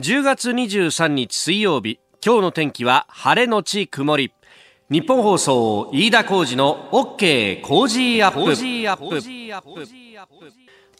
[0.00, 4.32] 10月23日水曜日今日の天気は晴れのち曇り。
[4.88, 8.54] 日本放送飯田浩二の OK 工事アップ。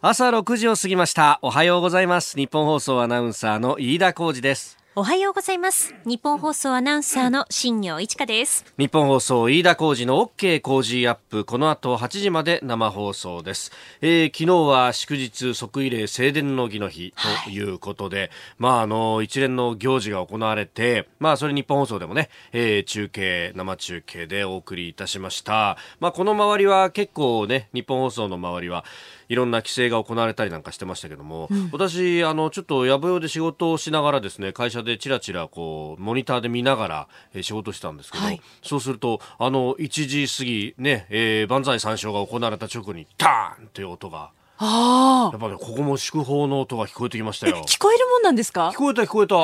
[0.01, 1.39] 朝6時を過ぎました。
[1.43, 2.37] おはようございます。
[2.37, 5.95] 日本放送アナウンサーの飯田浩二ですおはようございます。
[6.05, 8.65] 日本放送アナウンサーの新業一華です。
[8.79, 11.45] 日本放送飯田浩二の OK 工事アップ。
[11.45, 13.71] この後8時まで生放送です。
[14.01, 25.77] えー、昨日は祝日即位礼正殿の儀の日ということで、はい、まああの一連の行事が行われて、まあそれ日本放送でもね、えー、中継生中継でお送りいたしました。
[26.01, 28.85] まあこの周りは結構ね日本放送の周りは
[29.29, 49.37] いろんな規制が行われたりなんかしてましたけども、うん、私あのちょっとやぶよで仕事をしながらですね会社でちらちらこうモニターで見ながら、えー、仕事したんですけど、はい、そうするとあの1時過ぎね、えー、万歳三唱が行われた直後にターンという音があやっぱねここも祝砲の音が聞こえてきましたよ聞こえるもんなんですか聞こえた聞こえた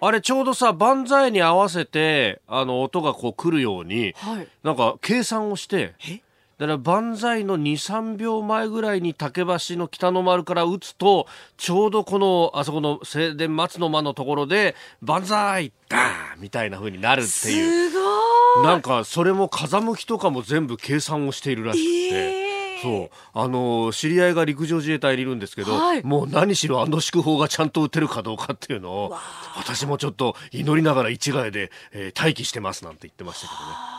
[0.00, 6.20] あれちょうどさ万歳に合わせてあの音がこう来るように、はい、なんか計算をしてえ
[6.58, 17.90] だから万歳の2、3秒前ぐらいに竹橋の北の丸から打つと、ちょうどこの、あそこの正殿松の間のところで、万歳ダーンみたいな風になるっていう。
[17.90, 22.42] すごいなんか、それも風向きとかも全部計算をしているらしくて。
[22.42, 22.48] えー
[22.80, 29.16] そうあの知り合いが陸上自衛隊にいるんですけど、はい、もう何しろあの祝砲がちゃんと打てるかどうかっていうのを
[29.56, 33.97] 私もちょっと祈りながら一概で、えー、待機してますなんて言ってましたけどね。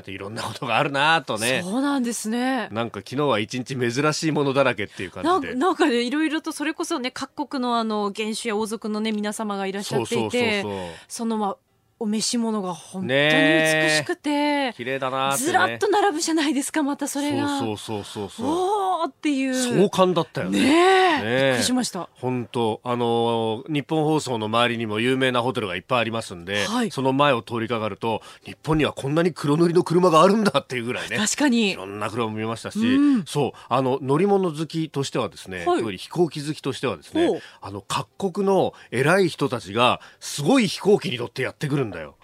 [0.00, 1.62] っていろんなことがあるなとね。
[1.64, 2.68] そうなんですね。
[2.70, 5.54] なんか昨日は一日珍しいものだらけっていう感じで。
[5.54, 10.64] なんかねいろいろとそれこそね各国のあの元首や王族のね皆様がいらっしゃっていて
[11.08, 11.56] そのまあ
[11.98, 17.58] お召し物が本当に美しくて、綺麗だな、ね、ずらっと並ぶじゃないですかまたそれが。
[17.58, 19.54] そうそうそうそうおーっていう。
[19.54, 20.60] 壮観だったよね。
[20.60, 22.10] ねびっくりしました。
[22.12, 22.82] 本当。
[22.84, 31.16] あの日本放送の周りにも有名なホテルがいっぱいありますんで、はい、その前を通りかかると日本にはこんなに黒塗りの車があるんだっていうぐらいね。
[31.16, 31.70] 確かに。
[31.70, 33.58] いろんな車も見ましたし、うん、そう。
[33.70, 42.16] あの乗り物好きとしてはですね、はい、飛行機好きとしてはですねあの各国の偉い人たちがすごい飛行機に乗ってやってくるんだよ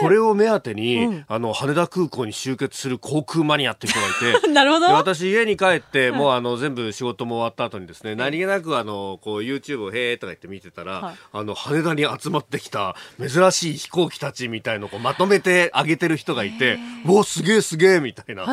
[0.00, 4.86] これを目当てに、うん、あの羽田空港に集結する航空マニアって人がいて なるほど。
[4.86, 18.46] 私家に帰って、もうあの全部仕事も終わった後にですね、何気なくあのこう YouTube をへーとか言って見てたら、はい、あの羽田に集まってきた珍しい飛行機たちみたいのをまとめてあげてる人がいておすげえすげえみたいな。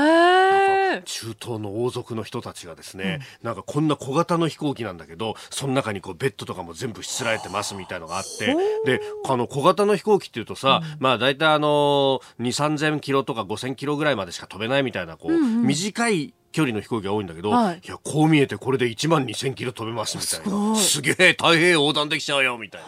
[1.02, 20.76] 中東の王族の人たちがですね、うん、なんかこんな小型の飛行機なんだけどその中にこうベッドとかも全部しつらえてますみたいのがあってであの小型の飛行機っていうとさ、うん、まあ大体あの2 3 0 0 0キロとか5 0 0 0キロぐらいまでしか飛べないみたいなこう、うんうん、短い距離の飛行機が多いんだけど、はい、いやこう見えてこれで1万2000キロ飛べますみたいな。
[20.76, 22.82] すげえ太平洋横断できちゃうよみたい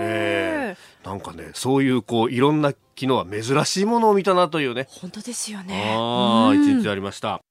[0.00, 4.86] えー、なんかねそういうこういろんな昨日は珍しいものを見たなというね。
[4.88, 5.94] 本当ですよね。
[5.94, 7.45] ああ一日ありました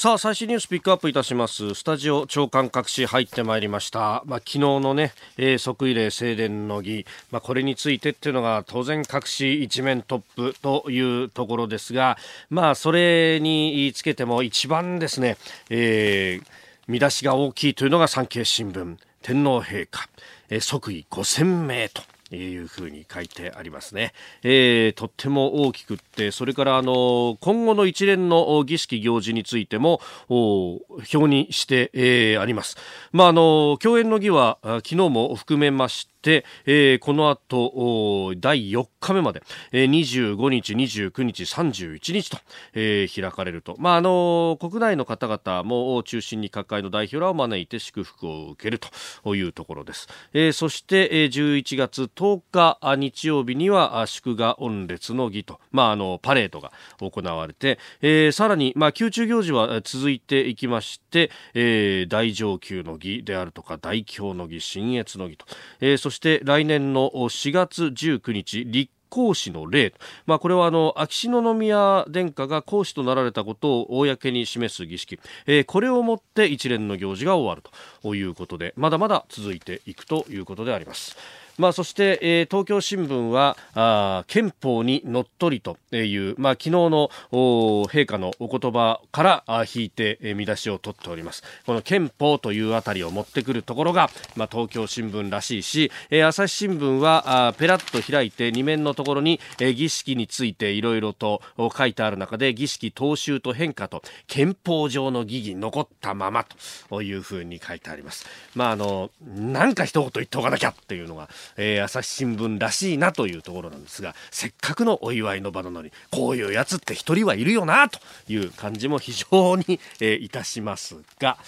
[0.00, 1.74] さあ最新ニュースピックアップいたします。
[1.74, 12.16] スタジオ長官隠し入ってまいりました、まあ、昨日のね、えー、即位礼正殿の儀、まあ、これについてっていうのが当然隠し一面トップというところですが
[12.48, 15.36] まあそれにつけても一番ですね、
[15.68, 16.46] えー、
[16.86, 18.98] 見出しが大きいというのが産経新聞。
[19.22, 20.08] 天皇陛下、
[20.48, 22.02] えー、即位5000名と。
[22.36, 24.12] いうふうに書いてありますね、
[24.42, 32.76] えー、とっても大きくってそれからあの今後の一連の儀式行事についても表にして、えー、あります、
[33.12, 39.42] まあ、あの共演の儀は昨日も含めまして、えー、この後第4日目まで、
[39.72, 42.38] えー、25日、29日、31日と、
[42.74, 48.80] えー、開かれると、まあ、あの国内の方々も中心に各界の代表らを招いて祝福を受ける
[49.22, 65.46] というところです、えー、そして、えー、11月10日日曜日には祝賀御列の儀と、まあ、あのパレードが行われて、えー、さらに、まあ、宮中行事は続いていきまして、えー、大上級の儀であるとか大凶の儀、新越の儀と、
[65.80, 69.92] えー、そして来年の4月19日立皇嗣の礼、
[70.24, 77.62] まあ、これはあの秋篠宮殿下が皇嗣となられたことを公に示す儀式、えー、これをもって一連の行事が終わる
[78.02, 81.14] ということでまだまだ続いていくということであります。
[81.58, 101.42] まあ、そして、えー、東京新聞はあ憲法にのっとりという、まあ、昨日の陛下のお言葉からあ引いて、えー、見出しを取っておりますこの憲法というあたりを持ってくるところが、まあ、東京新聞らしいし、えー、朝日新聞はあペラッと開いて2面のところに、えー、儀式についていろいろと
[101.76, 106.46] 書いてある中で儀式踏襲と変化と憲法上の疑義残ったまま
[106.88, 108.26] というふうに書いてあります。
[108.54, 117.98] まああのなんか一言言っておかなきゃっていうのが、えー、朝日新聞らしいなというところなんですがせっかくのお祝いの場なのにこういうやつって1人はいるよなと
[118.28, 121.38] いう感じも非常に、えー、いたしますが、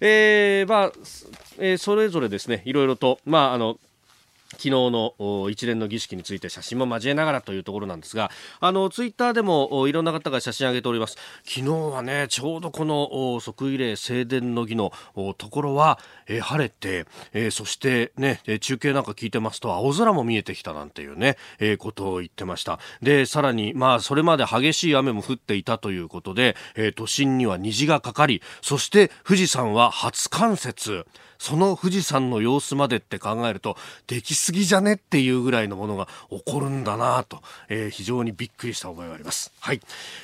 [0.00, 0.92] えー、まあ、
[1.58, 3.78] えー、それぞれですねいろいろとまああの
[4.54, 8.30] 昨日の一連の儀式について写真も交えながらというところなんですが
[8.60, 11.16] あのツイッターでもいろんな方が写真上げております。
[11.44, 14.92] 昨日はねちょうどこの即位礼正殿の儀の
[15.38, 22.78] ところは、え、晴れて、え、そしてね中継なんか聞いてますと青空も見えてきたなんていうね、え、ことを言ってました。
[23.02, 31.04] でさらにまあそれまで激しい雨も降っていたということで、え、都心には虹がかかりそして富士山は初冠雪。
[31.44, 33.76] その富士山の様子までって考えると、
[34.06, 39.52] できすぎじゃねっていうぐらいのものが起こるんだなと、えー、非常にびっくりした覚えがあります。
[39.60, 39.80] はい。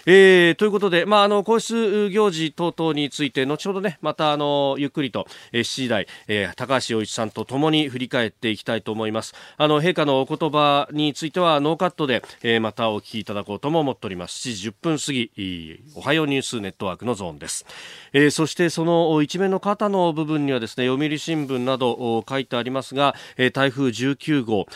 [0.06, 9.34] えー、ということで、まあ、あの、皇室行事等々について、後ほどね、また、あの、ゆっくりと、えー、7時台、えー、高橋洋一さんと共に振り返っていきたいと思います。
[9.58, 14.48] あの、陛下のお言葉については、ノーカットで、えー、またお聞きいただこうとも思っております。
[14.48, 17.66] 7時10分過ぎ、おはようニュースネットワークのゾーンです。
[18.14, 23.14] えー、そして、その一面の肩の部分にはですね、読売新聞など書いてありますが、
[23.52, 24.66] 台風19号、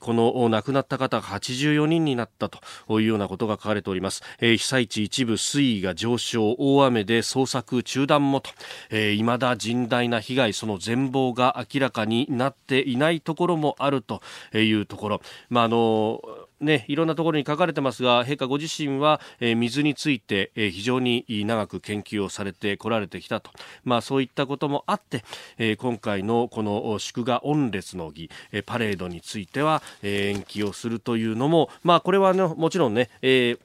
[0.00, 4.22] この亡くなった方が84人になったというようなことが書かれております。
[4.40, 8.50] 被災地一部水位が上昇、大雨で捜索中断もと、
[8.90, 14.22] 未だ甚大な被害、その全貌が明らかになっていないところもあると
[14.54, 15.20] いうところ。
[15.48, 16.20] まあ、あの
[16.64, 23.50] ね、いろんなところに書かれてますが陛下ご自身は、えー、水について、えー、非常に長く研究をされてこられてきたと、
[23.84, 25.24] まあ、そういったこともあって、
[25.58, 33.58] えー、今回のこの祝賀御列の儀、え、パレードについては、え、延期をするというのも、まあ、これは、ね、もちろんね、えー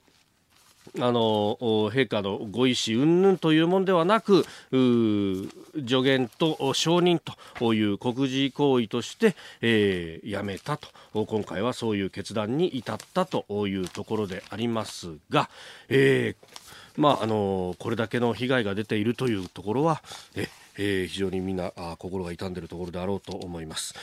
[0.98, 7.20] あの陛下のご意思云々というものではなく助言と承認
[7.58, 10.88] という国事行為として、えー、やめたと。
[11.12, 15.48] 今回はそういう決断に至ったというところでありますが、
[15.88, 20.02] えーまあ、あのこれだけの被害が出ているというところは
[20.34, 23.94] え、えー、非常にみんなあ心が痛んでいるところであろうと思います。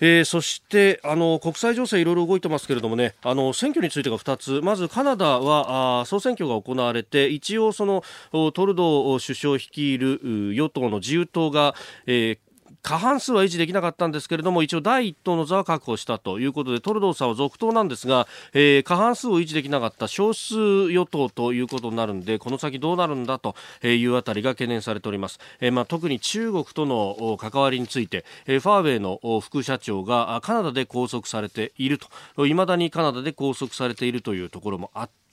[0.00, 10.20] えー、そしてあの国際情勢いろいろ動いてますけれどもねあの選挙についてが2つまずカナダはあ総選挙が行われて一応そのトルドー首相率いる
[10.54, 11.74] 与党の自由党が、
[12.06, 12.38] えー、
[12.84, 31.98] 過半数は維持できなかったんですけれども一応第一党の座は確保したということでトルドーさんは続投なんですが、えー、過半数を維持できなかった少数与党ということになるんでこの先どうなるんだというあたりが懸念されております、えー、まあ、特に中国との関わりについて、えー、ファーウェイの副社長がカナダで拘束されている
[32.36, 32.46] と。
[32.46, 35.23] いまだにカナダで拘束されているというところもあって、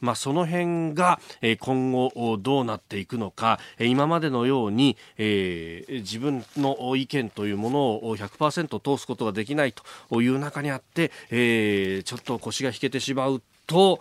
[0.00, 1.20] まあ、その辺が
[1.60, 14.00] 今後どうなっていくのか今までのように、えー、自分の意見というものを100%通すことができないという中にあって、えー、ちょっと腰が引けてしまうと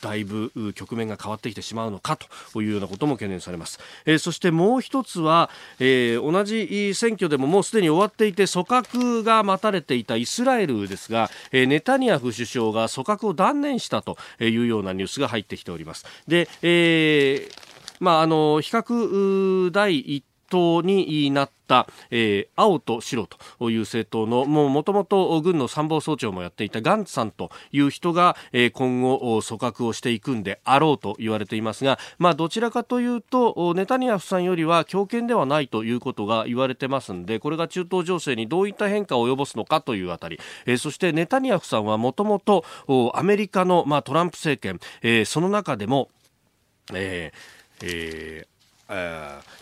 [0.00, 2.16] だいぶ局面が変わってきてしまうのか
[2.52, 5.50] というようなことも懸念されます、えー、そしてもう一つは、
[5.80, 16.06] えー、同じ選挙でももうすでに終わっていて組閣が待たれていたイスラエルですが、えー、ネタニヤフ首相が組閣を断念したというようなニュースが入ってきております。
[16.28, 17.68] で、えー
[18.00, 42.64] まあ、あの比較第一党になった、えー、青と白という政党のもともと軍の参謀総長もやっていたガンツさんという人が、えー、今後組閣をしていくんであろうと言われていますが、まあ、どちらかというとネタニヤフさんよりは強権ではないということが言われてますんでこれが中東情勢にどういった変化を及ぼすのかというあたり、えー、そしてネタニヤフさんはもともと
[43.14, 46.08] アメリカの、まあ、トランプ政権、えー、その中でも、
[46.94, 48.57] えーえー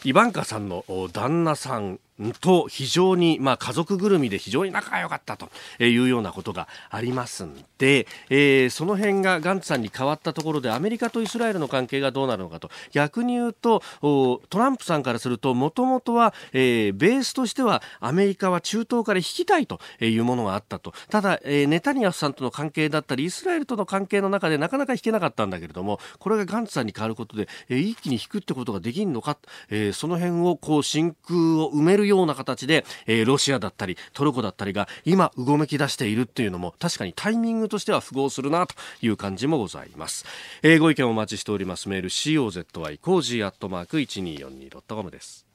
[0.04, 1.98] イバンカさんの旦那さん
[2.40, 12.70] と非常に、まあ、家族ぐるみで非常に仲が良かったというようなことがありますんで、えー、その辺がガンツさんに変わったところでアメリカとイスラエルの関係がどうなるのかと。
[12.92, 20.92] 逆に言うとトランプさんからするともともとは、えー、ベースとしてはアメリカは中東から引きたいというものがあったと。
[21.10, 29.36] ただ、えー、ネタニヤフさんとの関係だったりイスラエルとの関係の中でなかなか引けなかったんだけれどもこれがガンツさんに変わることで、えー、一気に引くってことができるのか、
[29.70, 40.24] えー、その辺をこう真空を埋めるような形で、えー、ロシアだったりトルコだったりが今うごめき出しているっていうのも確かにタイミングとしては符合するなという感じもございます、
[40.62, 41.88] えー、ご意見お待ちしております。
[41.88, 45.46] メール COZY コージーアットマーク 1242.com です。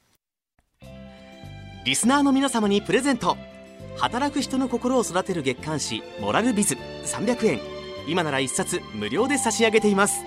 [1.84, 3.36] リスナーの皆様にプレゼント。
[3.96, 7.60] 働く人の心を育てる月刊誌「モラルビズ」300円
[8.06, 10.24] 今なら1冊無料で差し上げています。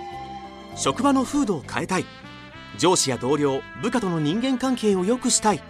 [0.76, 2.04] 職場の風土を変えたい。
[2.78, 5.62] 上司や同僚部下との人間関係を良くしたい。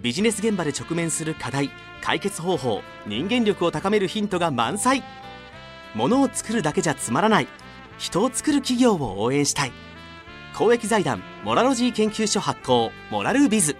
[0.00, 5.02] ビジネス現場で直面する課題解決方法人間力を高めるヒントが満載。
[5.94, 7.48] ものを作るだけじゃつまらない。
[7.98, 9.72] 人を作る企業を応援したい。
[10.54, 13.76] 公益財団モラロジー研究所発行モラルビズ。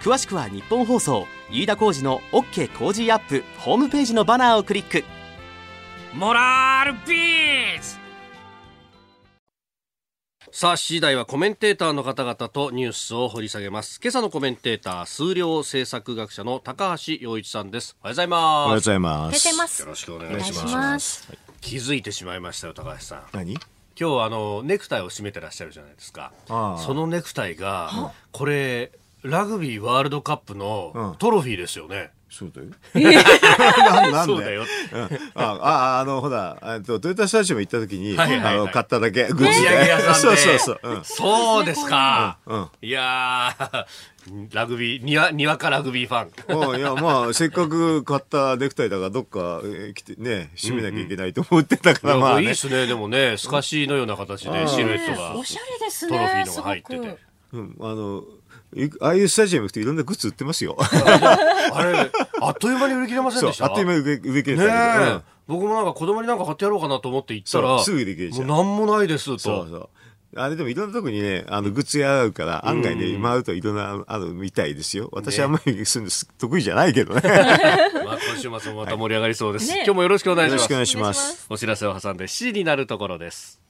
[0.00, 5.04] 詳しくは日本放送飯田浩司の OK 工事アップホームページのバナーをクリック。
[6.14, 8.01] モラルビズ！
[10.54, 13.98] さあ、7時台はコメンテーターの方々とニュースを掘り下げます。
[14.02, 17.96] 今朝のコメンテーター、数量政策学者の高橋洋一さんです。
[18.02, 18.42] おはようございます。
[18.44, 19.80] おはようございます。
[19.80, 20.74] よろしくお願いします。
[20.74, 21.32] ます
[21.62, 23.22] 気づいてしまいましたよ、高橋さん。
[23.32, 23.54] 何？
[23.54, 23.62] 今
[23.96, 26.34] 日あのネクタイを締めてらっしゃるじゃないですか。
[26.46, 28.92] そのネクタイがこれ
[29.22, 32.10] ラグビーワールドカップのトロフィーですよね。
[32.32, 32.68] そうだよ。
[34.10, 34.32] なんで？
[34.32, 34.64] そうだよ。
[35.34, 40.80] あ、あ、あの、ほら、えっと、トヨタスタジアム行った時に、あの、買っただけ、グッズそうそうそう。
[41.04, 42.38] そうですか。
[42.80, 43.54] いや
[44.52, 46.78] ラグビー、にわ、にわかラグビーファン。
[46.78, 55.34] いや、まあ、せっかく買ったネクタイだから、どっか、え来て、ね、締めなきゃいけないと思ってたから、まあ、いいですね、でもね、透かしのような形で、シルエットが。
[55.36, 56.16] おしゃれですね。
[56.16, 57.18] トロフィーのが入ってて。
[57.52, 58.24] うん、あの、
[59.00, 60.76] ああいうスタジアム行くといろんなグッズ売ってますよ。
[60.78, 62.10] あれ、
[62.40, 63.66] あっという間に売り切れませんでした？
[63.66, 68.46] あっという間に売り切れたね、うん、僕もなんか子供になんか買ってやろうかなと思って行ったら、すぐ売り切れちゃう。
[68.46, 69.38] もうなんもないですと。
[69.38, 69.88] そうそう。
[70.34, 75.10] あれでもいろんなとこにね、あの、グッズ屋あるから、案外ね、回るといろんな、あるみたいですよ。
[75.12, 77.20] 私はあんまりするの得意じゃないけどね。
[78.06, 79.70] まあ、今週末もまた盛り上がりそうです。
[79.70, 80.62] 今日もよろしくお願いします。
[80.62, 81.46] よろしくお願いします。
[81.50, 83.61] お知らせを挟んで7時になるところです。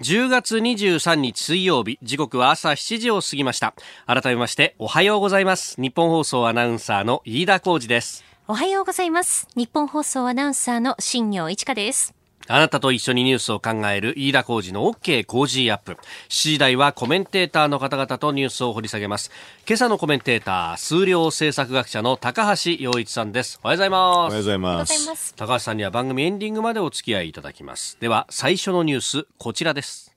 [0.00, 3.74] 10月23日水曜日時刻は朝7時を過ぎました。
[4.06, 5.80] 改めましておはようございます。
[5.80, 8.24] 日本放送アナウンサーの飯田浩二です。
[8.46, 9.48] おはようございます。
[9.56, 12.17] 日本放送アナウンサーの新業一華です。
[12.46, 15.92] あなたと一緒にニュースを考える飯田浩二の OK 工事アップ。
[15.92, 19.30] 7時台はコメンテーターの方々とニュースを掘り下げます。
[19.66, 23.60] 今朝のコメンテーター、数量政策学者の高橋洋一さんです。
[23.62, 24.06] おはようございます。
[24.06, 25.34] おはようございます。
[25.34, 27.98] 高橋さんには番組エンディングまでお付き合いいただきます。
[28.00, 30.14] では、最初のニュース、こちらです。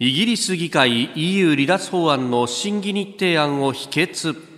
[0.00, 4.49] イギリス議会 EU 離脱法案の審議日程案を否決。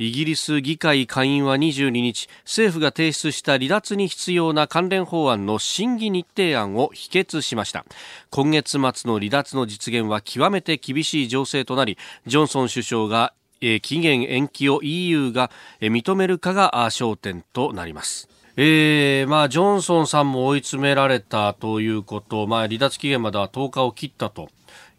[0.00, 7.84] イギリス議会下院は22日、政府が提出した離脱に必要な関連法案の審議日程案を否決しました。
[8.30, 15.50] 今月末の離脱の実現は極めて厳しい情勢となり、ジョンソン首相が期限延期を EU が
[15.80, 18.28] 認めるかが焦点となります。
[18.56, 24.48] えー、まあ、ジョンソンさんも追い詰められたということ、まあ、離脱期限までは10日を切ったと。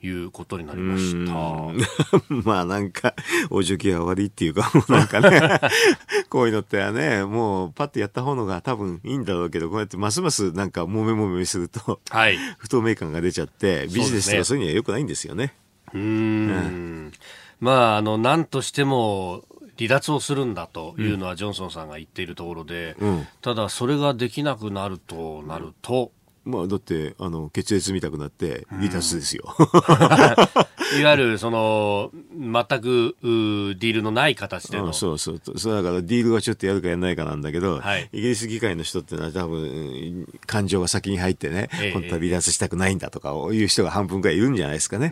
[0.02, 1.34] いうことになりました。
[2.44, 3.14] まあなんか、
[3.50, 5.60] お受験は悪いっていうか、なんかね、
[6.30, 15.54] こういうのってはね、もうパッとやった方のが多分いいんだろうけど、こうやってますますなんかもめもめすると、はい、不透明感が出ちゃって、ビジネスとかそういうには良くないんですよね。
[15.94, 17.12] う、ね、ん、
[17.60, 19.44] まあ、あの、なんとしても、
[19.80, 26.12] 離脱をするんだというのはジョンソンさんが言っているところで、うん、ただそれができなくなるとなると、
[26.50, 29.56] まあ、だって、あの、血液見たくなって、離脱ですよ。
[31.00, 32.52] いわゆる、その、全
[32.82, 35.42] く、ディールのない形での、うん、そうそう。
[35.56, 45.08] そうだから、ディールはちょっとやるかやらないかなんだけど、はい、イギリス議会の人ってのは多分、感情が先に入ってね、えー、本当は離脱したくないんだとか、いう人が半分くらいいるんじゃないですかね。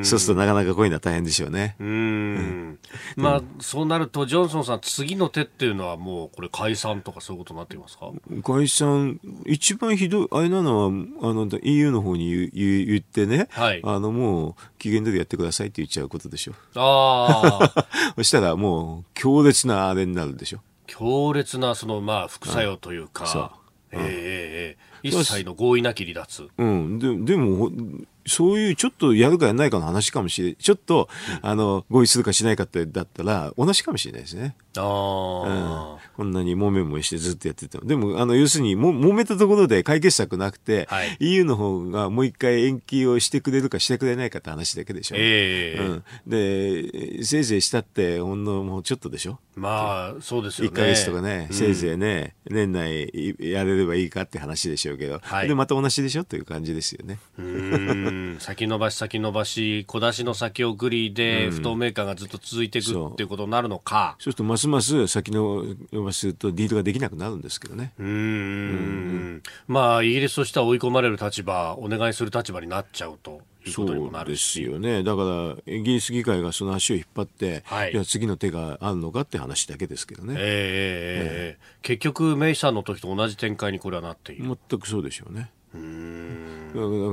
[0.00, 1.76] うそうするとなかなかこういうのは大変でしょうね。
[1.78, 2.78] うん。
[3.16, 8.10] まあ、そうなると、ジョンソンさん、次の手っていうのはもう、これ解散とかそういうことになっていますか？
[8.42, 10.71] 解散、一番ひどい、あれなの？
[10.72, 10.90] は、あ
[11.32, 16.52] の、EU の方に言言言ってね、はい、あの、もう、期限通りやってくださいって言っちゃうことでしょ。
[16.74, 17.86] ああ。
[18.16, 20.60] そしたらもう、強烈なあれになるでしょ。
[20.86, 23.50] 強烈な、その、まあ、副作用というか、そう。
[23.92, 26.48] ええええ一切の合意なき離脱。
[26.56, 26.98] うん。
[26.98, 27.70] ででも、
[28.26, 30.56] そういうちょっとやるかやらないかの話かもしれない。
[30.56, 31.08] ちょっと、
[31.42, 34.54] うん、あの、合意するかしないかってだったら、同じかもしれないですね。
[34.76, 37.84] ああ、うん、こんなにもめもめしてずっとやってても。
[37.84, 45.16] でも、あの、要するに、も、揉めたところで解決策なくて、はい、EU の方がもう一回延期をしてくれるかしてくれないかって話だけでしょ。
[45.18, 46.04] ええー、うん。
[47.18, 49.40] で、せいぜいしたって、ほんのもうちょっとでしょ。
[49.54, 50.76] まあ、そうですよね。
[50.76, 56.24] 1ヶ月とかね、せいぜいね、年内やれればいいかって話でしょうょうけど、はい、でまた同じでしょ？
[56.24, 57.18] という感じですよね。
[57.38, 64.16] うん先延ばし先延ばし小出しの先送りで不透明感がずっと続いていくっていうことになるのか。
[64.18, 67.92] そうするとますます先延ばしするとディールができなくなるんですけどね。
[67.98, 73.40] うんうんまあイギリスとしては追い込まれる立場お願いする立場になっちゃうと。
[73.70, 75.02] そうですよね。
[75.02, 75.22] だか
[75.66, 85.50] らイギリス議会がその足を引っ張って、はい、いや次の手があるのかって話だけですけどね、えー、えー、結局メイさんの時と同じ展開にこれはなっている全くそうでしょうね。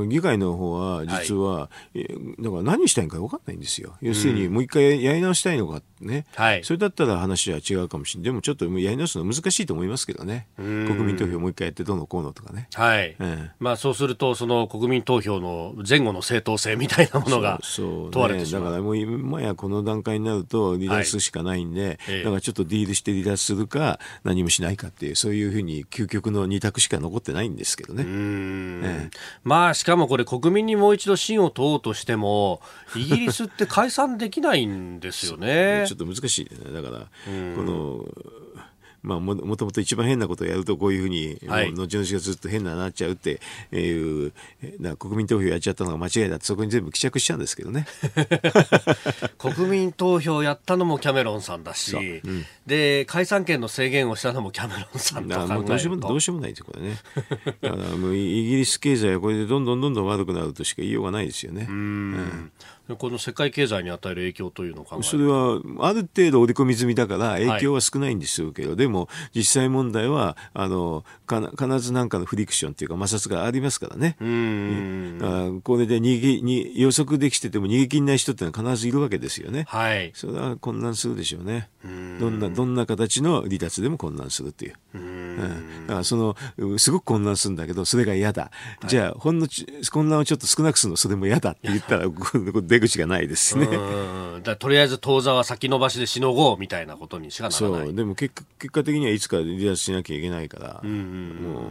[0.09, 2.03] 議会の方は実は、はい、
[2.39, 3.95] だから何したいのか分かんないんですよ。
[4.01, 8.25] 要するにもう一回やり直したいのかね、はい、それだったら話は違うかもしれない。
[8.25, 10.47] でもちょっとやり直すの難しいと思いますけどね。
[10.57, 12.67] 国民投票もう一回やってどうのこうのとかね。
[12.73, 13.15] はい。
[13.19, 18.61] うん、まあそうするとその国民投票の前後の正当性みたいなものが問われてしまう。
[18.63, 28.03] そう、ね、だからもう今やこの段階になると離脱しかないんで、はい、だからちょっとディールして離脱するか何もしないかっていうそういうふうに究極の二択しか残ってないんですけどね。
[28.07, 32.61] ええまあ、しかもこれ国民にもう一度信を問おうとしても、
[32.95, 35.85] イギリスって解散できないんですよね。
[35.89, 36.71] ちょっと難しいね。
[36.71, 36.99] だから、
[37.55, 38.05] この、
[39.01, 43.39] まあも、もともと一番変なことをやるとこういうふうに、はい、後々がずっと変ななっちゃうって
[43.71, 44.33] いう、
[44.79, 47.85] な国民投票やっちゃったのが間違いだってそこに全部帰着しちゃうんですけどね。
[49.37, 56.97] 国民投票やったのもキャメロンさんだし、うん、で解散権の制限をしたのもキャメロンさんともうどうしようもどうしようもないですこれね。
[57.61, 61.67] だからもうイギリス経済はこれでどんどんどんどん悪くなるとしか言いようがないですよね。
[61.69, 62.51] うん、
[62.97, 74.15] この世界経済に与える影響というのをそれはある程度織り込み済みだから影響は少ないんですけど、はい、でも実際問題はあの必ず何かのフリクションというか摩擦がありますからね。
[74.19, 75.61] うん。
[75.63, 79.65] これで逃げに予測できてても逃げ切れない人ってのは必ずいるわけですよね。
[79.67, 81.69] はい、それは混乱するでしょうね。
[81.83, 84.73] どんなどんな形の離脱でも混乱するという。
[84.95, 86.35] うん、だからその
[86.77, 88.51] すごく混乱するんだけどそれが嫌だ、は
[88.85, 89.47] い、じゃあほんの
[89.91, 92.07] 混乱をちょっと少なくするのそれも嫌だって言ったら
[92.79, 93.67] 出口がないですね。
[94.43, 97.85] だとりあえず当座は先延ばしでしのごうみたいなことにしかならない。
[97.87, 97.93] そう。
[97.93, 101.63] でも結果結果的にはいつか離脱しなきゃいけないから、うんうん、もう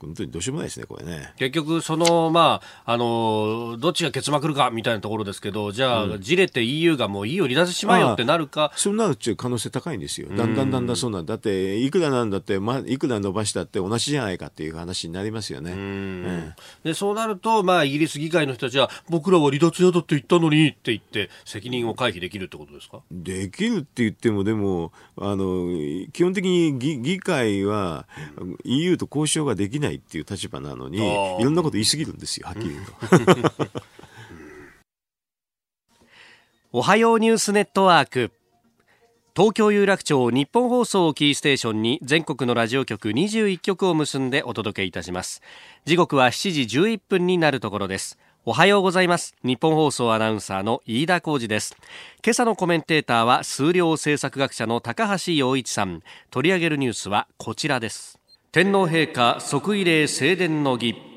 [0.00, 1.32] 本当にどうしようもないですねこれね。
[1.36, 8.72] 結局そのまああのどっちが結膜るかみたいなところですけどじゃあ、うん、じれて EU がもう EU を離脱しまえよってなるか。
[8.76, 10.28] そうなるっていう可能性高いんですよ。
[10.28, 23.00] だんだんだんだんそうなんだっていくらなんだって、まあ、いくら伸ばしたって同じじゃないかっていう話になりますよね、うん、でそうなると、まあ、イギリス議会の人たちは僕らは離脱嫌だって言ったのにって言って責任を回避できるってことですか？
[23.10, 25.68] できるって言ってもでもあの
[26.12, 28.06] 基本的に議議会は
[28.64, 30.98] EU と交渉ができないっていう立場なのに
[31.40, 32.84] いろんなこと言い過ぎるんですよはっきり言う
[33.50, 33.66] と。
[36.72, 38.32] おはようニュースネットワーク。
[39.34, 45.42] 東京有楽町日本放送キーステーションに全国のラジオ局21局を結んでお届けいたします。
[45.84, 49.34] 時刻は7時11分になるところですおはようございます。
[49.42, 51.76] 日本放送アナウンサーの飯田浩二です。
[52.24, 56.00] 今朝のコメンテーターは数量政策学者の高橋洋一さん。
[56.30, 58.20] 取り上げるニュースはこちらです。
[58.52, 61.15] 天皇陛下即位礼正殿の儀。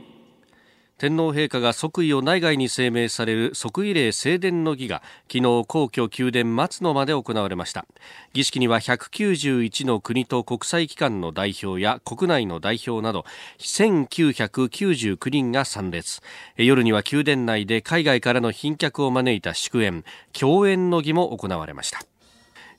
[1.00, 7.86] 天皇陛下が即位を内外に声明される即位礼正殿の儀が昨日皇居宮殿松の間で行われました。
[8.34, 13.24] 儀式には191の国と国際機関の代表や国内の代表など
[13.60, 16.20] 1999人が参列。
[16.58, 20.04] 夜には宮殿内で海外からの賓客を招いた祝宴
[20.38, 22.09] 共演の儀も行われました。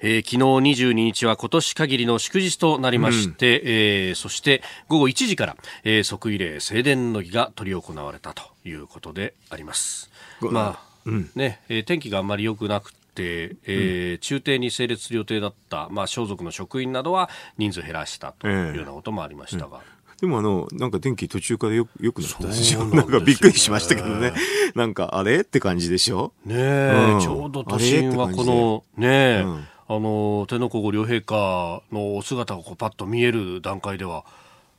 [0.03, 10.11] えー、昨日22日は今年限りの祝日となりまして、うん、えー、そして午後1時から、えー、即位礼正殿の儀が執り行われたということであります。
[10.41, 19.69] まあ、うん、ね、えー、天気があんまり良くなくて、えー、中帝に整列する予定だった、まあ、装束の職員などは人数減らしたというようなこともありましたが。
[19.69, 19.83] えーうん。
[20.21, 22.85] でもあの、なんか天気途中からよよくなったですよ。
[22.87, 24.33] なんかびっくりしましたけどね。
[24.75, 25.41] なんかあれ？
[25.41, 26.33] って感じでしょ？
[26.45, 29.09] ねえ、うん、ちょうど都心はこの、ね
[29.41, 34.25] え、うんあの天皇皇后両陛下のお姿がこうパッと見える段階では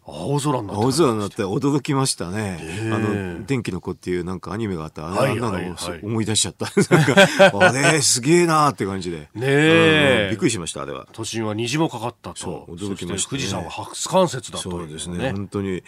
[0.03, 2.59] 青空になって青空になって驚きましたね。
[2.91, 5.07] あの、電気の子っていうなんかアニメがあった。
[5.07, 5.59] あんなの
[6.03, 6.65] 思い出しちゃった。
[6.95, 9.29] なんか、 あれ、すげえなーって感じで。
[9.35, 11.07] ねえ、びっくりしました、あれは。
[11.13, 12.35] 都心は虹もかかったと。
[12.35, 15.83] そう、驚きました、富士山は初冠雪だとそうですね、本当に。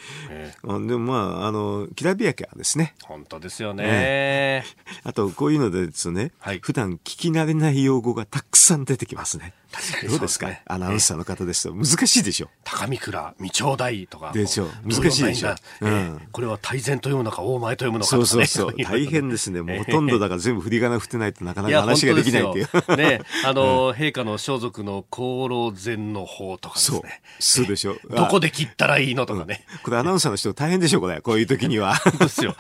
[0.64, 2.96] あでもまあ、あの、きらびやかですね。
[3.04, 4.64] 本当ですよね。
[5.04, 9.54] あと、こういうのでですね、普段聞き慣れない用語がたくさん出てきますね。
[9.74, 12.50] 確かにどうですか、アナウンサーの方ですと難しいでしょ。
[12.64, 14.32] 高見倉、未長大、いとか。
[14.34, 14.70] でしょう。
[14.86, 15.56] 難しいでしょ。
[15.82, 18.76] うん、これは大前と読むのか、大前と読むのか、ね、そうそうそう。
[18.84, 19.62] 大変ですね。
[19.62, 22.98] もうほとんどだから全部振り仮名振ってないとなかなか話ができないっていう。
[22.98, 27.22] ね、 あの、うん、陛下の装束の功労前の方とかですね。
[27.40, 27.66] そう。
[27.66, 27.96] でしょ。
[28.10, 29.66] どこで切ったらいいのとかね。
[29.84, 31.22] これアナウンサーの人大変でしょ、これ。
[31.22, 31.96] こういう時には。
[32.20, 32.56] ですよ。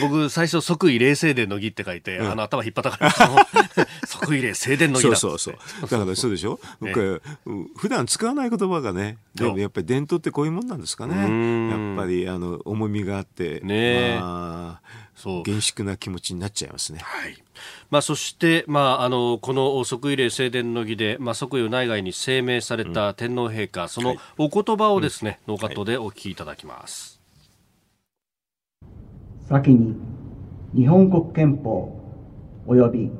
[0.00, 3.46] 僕、最初、即位冷静伝の儀って書いて、あの、頭引っ張ったから、
[4.06, 5.16] 即位冷静伝の儀だ。
[5.16, 5.88] そうそうそう。
[5.90, 6.58] だからそうでしょ？
[6.80, 7.22] 僕、
[7.76, 11.16] 普段使わない言葉がね、でもやっぱり伝統ってこういうもんなんですかね。
[11.16, 15.42] やっぱり、あの、重みがあって、ねまあ、そう。
[15.42, 17.00] 厳粛な気持ちになっちゃいますね。
[17.02, 17.42] はい。
[17.90, 27.20] まあ、そして、まあ、あのこの即位礼正殿の儀で、まあ、即位を内外に声明された天皇陛下、うん、そのお言葉をですね、はい、ノーカットでお聞きいただきます。
[29.48, 29.96] 先に
[30.74, 31.98] 日本国憲法
[32.66, 33.10] 及び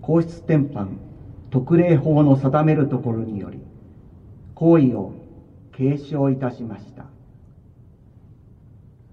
[0.00, 0.98] 皇室典範
[1.50, 3.60] 特例法の定めるところにより
[4.54, 5.12] 行為を
[5.78, 7.04] 継承いたしました。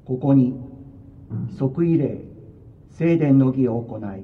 [0.04, 0.60] ここに
[1.60, 2.22] 即位礼
[2.90, 4.24] 正殿の儀を行い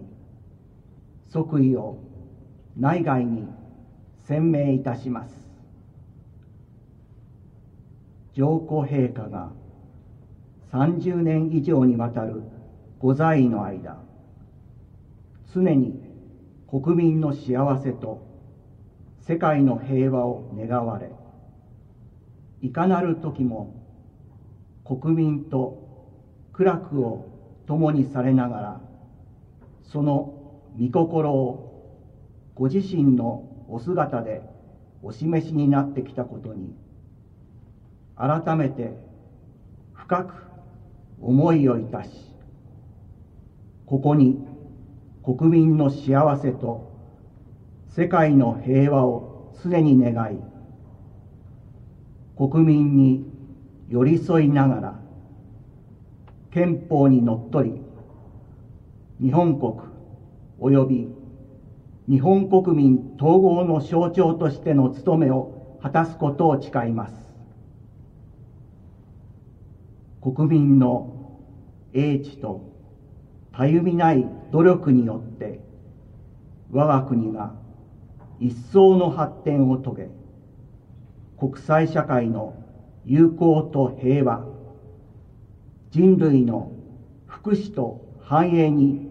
[1.30, 1.99] 即位を
[2.75, 3.47] 内外に
[4.23, 5.47] 宣明いたします。
[8.34, 9.51] 上皇陛下が
[10.71, 12.41] 30年以上にわたる
[12.97, 14.01] ご在位の間
[15.54, 16.01] 常に
[16.67, 18.25] 国民の幸せと
[19.19, 21.12] 世界の平和を願われ
[22.62, 23.74] いかなる時も
[24.86, 25.89] 国民と
[26.54, 28.82] 苦楽を共にされながら
[29.84, 30.38] その
[30.80, 34.41] 御心をご自身のお姿で
[35.02, 36.76] お示しになってきたことに
[38.15, 38.95] 改めて
[39.93, 40.34] 深く
[41.19, 42.10] 思いをいたし
[43.86, 44.45] ここに
[45.24, 46.91] 国民の幸せと
[47.88, 50.50] 世界の平和を常に願い
[52.49, 53.23] 国民に
[53.88, 54.99] 寄り添いながら
[56.49, 57.80] 憲法にのっとり
[59.21, 59.73] 日本国
[60.60, 61.08] 及び
[62.10, 67.13] 日本国民統合の象徴としての務めを果たすことを誓います。
[70.19, 71.38] 国民の
[71.93, 72.71] 英知と
[73.51, 75.60] たゆみない努力によって
[76.71, 77.54] 我が国が
[78.39, 80.20] 一層の発展を遂げ
[81.41, 82.54] 国際社会の
[83.04, 84.45] 友好と平和
[85.89, 86.71] 人類の
[87.25, 89.10] 福祉と繁栄に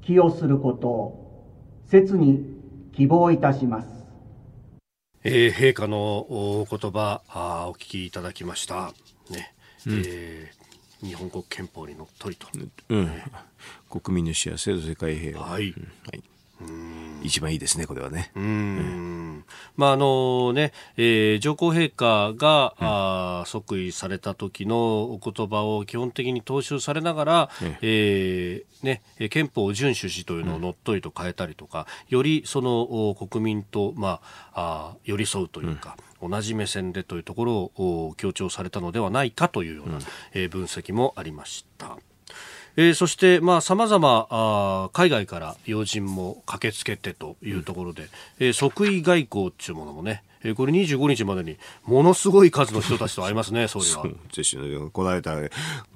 [0.00, 1.46] 寄与することを
[1.88, 2.44] 切に
[2.92, 3.86] 希望いたします。
[5.22, 8.92] えー、陛下のお言葉あお聞きいただきました。
[9.30, 9.54] ね、
[9.86, 12.48] うん、えー、日本国憲法にのっとりと、
[12.88, 13.08] うん、
[13.88, 16.22] 国民の幸せと世界平和、はい、うん、はい
[17.22, 18.32] 一番いいですね、これはね。
[18.34, 19.44] うん。
[19.76, 22.86] まあ、あのね、えー、上皇陛下が、うん、
[23.40, 34.20] あ即位された時のお言葉を基本的に踏襲されながら、ええー、ね、憲法を遵守しというのをのっとりと変えたりとか、うん、よりその国民と、ま
[34.52, 40.02] あ、あ寄り添うというか、うん、同じ目線でというところを強調されたのではないかというような、うん、
[40.34, 41.98] えー、分析もありました。
[42.76, 48.08] えー、そして、まあ、様々、海外から要人も駆けつけてというところで、うん、
[48.40, 54.04] えー、即位外交っていうものもね、えー、これ25日までにものすごい数の人たちと会いますね、 総理は。
[54.32, 55.36] ぜひ、来られた、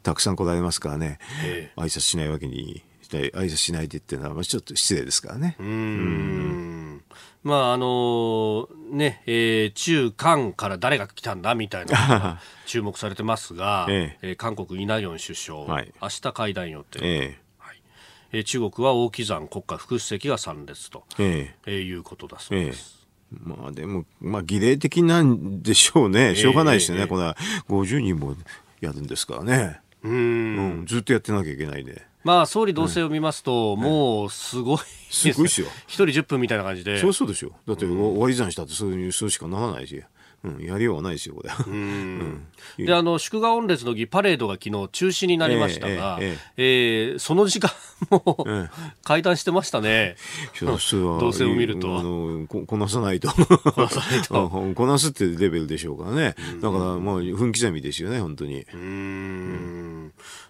[0.02, 5.56] たくさん来られますからね、えー、挨拶しないわけに、挨拶しないでっていうのは、ちょっと失礼ですからね。
[5.58, 7.02] うんうん
[7.46, 14.32] まああのねえー、中韓から誰が来たんだみたいな 注目されてますが、ええ。
[14.32, 17.38] ー、韓国イ・ナギョン首相、はい、明日会談予定、え
[18.32, 18.38] え。
[18.40, 23.06] ー、中国は王岐山国家副主席が参列と、えー、えー、いうことだそうです。
[23.32, 26.35] えー、まあでも、まあ儀礼的なんでしょうね。
[26.35, 27.04] しょうがないですよね。
[27.04, 27.32] えー、この
[27.68, 28.35] 50人も
[28.80, 29.80] やるんですからね。
[30.06, 32.02] うんうん、ずっとやってなきゃいけないで。
[32.24, 34.78] まあ、総理同棲を見ますと、うん、もうすごい
[35.10, 35.68] すごいですよ。
[35.86, 36.98] 一人10分みたいな感じで。
[36.98, 37.52] そうそうですよ。
[37.66, 40.02] だって、終わり算したってそういう数しかならないし。
[40.44, 41.50] うん、やりようはないですよ、これ。
[41.66, 42.46] うん、
[42.78, 47.70] で、あの、祝賀御列の儀、パレードが昨日中止になりましたが、えー、えー、えー、その時間
[48.10, 48.46] も、
[49.02, 50.16] 会談してましたね。
[50.60, 50.80] どう
[51.32, 51.98] せを見ると。
[51.98, 53.28] あのこ、こなさないと。
[53.30, 54.48] こなさないと。
[54.74, 56.34] こなすってレベルでしょうからね。
[56.60, 58.64] だから、まあ、分刻みですよね、本当に。
[58.72, 59.86] うん。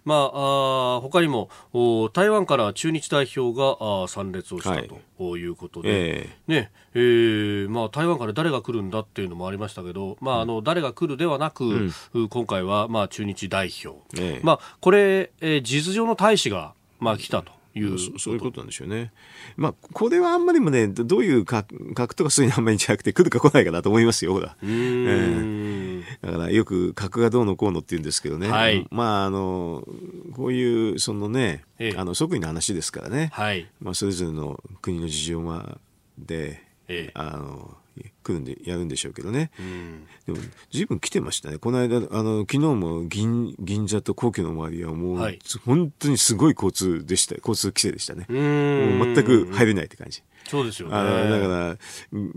[0.06, 4.70] まあ、あ他にもお、台湾から中日代表があ参列をした
[5.18, 5.46] とい。
[5.48, 6.36] うことで、はい、え。
[6.48, 13.98] ー、ね、えー、まあ、台湾から誰が来るんだっていうのもありましたけど、まあ、あの、誰が来るではなく、うん、今回は、まあ、中日代表。
[14.16, 17.50] えー、まあ、これ、えー、事実上の大使が、まあ、来たと。
[17.78, 19.12] いうそういうことなんでしょうね。
[19.56, 24.56] まあ、これはあんまりもね、どういう格格とかそういうのあんまりじゃなくて、来るか来ないかなと思いますよ、ほら。
[24.62, 28.48] えー、だからよく格がどうのこうのって言うんですけどね。
[28.48, 29.86] はい、まあ、あの、
[30.34, 33.30] こういう、そのね、ええ、あの即位の話ですからね。
[33.32, 35.78] はい、まあ、それぞれの国の事情は、
[36.18, 37.76] で、ええ、あの、
[38.22, 40.38] 来るんでやるんでしょうけどね、うん、でも
[40.70, 41.58] 随分来てましたね。
[41.58, 48.26] この間あの昨日も銀銀座と皇居の周りはもう、はい、本当にすごい交通でした交通規制でしたね。
[48.28, 50.22] もう全く入れないって感じ。
[50.48, 50.94] そうですよね。
[50.94, 51.78] あの、だから、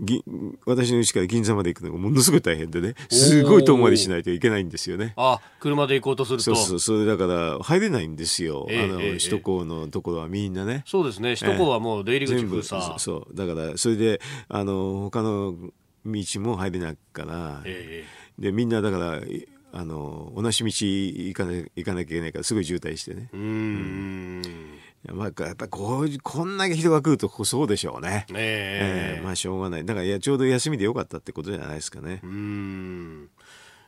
[0.00, 0.22] ぎ
[0.66, 5.14] 私の家から銀座まで行くのがものすごい大変でね、すごい遠回りしないといけないんですよね。
[5.16, 6.44] あ、車で行こうとすると。
[6.44, 8.66] そうそう、それだから入れないんですよ。
[8.68, 10.82] えー、あの、えー、首都高のところはみんなね。
[10.86, 15.54] そうですね、首都高はもう出入り口封鎖、えー、そう、だから、それで、あの、他の
[16.04, 19.20] 道も入れないから、えー、で、みんなだから、
[19.72, 23.28] あの同じ道行かな行かなきゃいけないからすごい渋滞してね。
[23.32, 24.42] うんうん
[25.08, 28.26] まあ、やっぱりこうこんだけ人が来るとそうでしょうね。
[28.34, 29.84] えー、えー、まあしょうがない。
[29.84, 32.20] だからいやちょうど休みでよかったってことじゃないですかね。
[32.22, 33.30] うん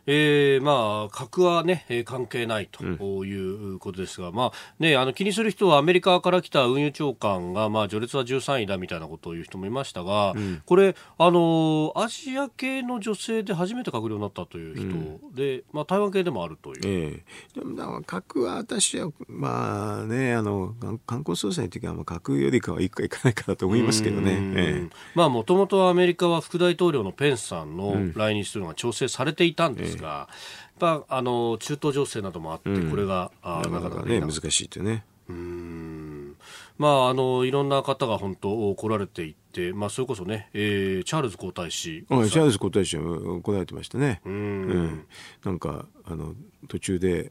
[0.07, 16.81] えー、まあ、核はね、関係ないということですが、うん、まあ、ね、あの、気にする人はアメリカから来た運輸長官が、まあ、序列は13位だみたいなことを言う人もいましたが、うん、これ、あの、アジア系の女性で初めて閣僚になったという人で、うん、まあ、台湾系でもあるという。
[16.85, 17.23] え
[17.57, 17.61] え。
[17.61, 20.75] ー、でも、核は私は、まあね、あの、
[21.07, 24.33] 観光総裁の時は、まあ、核よりかは行くか行かないかだと思いますけどね。
[24.33, 30.29] えー、まあ、もともとアメリカは副大統領のペンスさんの来日するのが調整されていたんですですが、や
[30.75, 35.05] っぱあの中東情勢などもあって、これが、うん、なかなかね難しいってね。
[35.29, 36.37] うん。
[36.79, 44.21] まあ、あのいろんな方が本当来られていて、まあ、それこそね、えー、チャールズ皇太子チャールズ皇太子は来られてましたね。
[44.25, 45.07] うん、
[45.45, 46.35] なんかあの
[46.69, 47.31] 途中で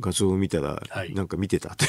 [0.00, 1.86] 画像を見たら、はい、なんか見てたって。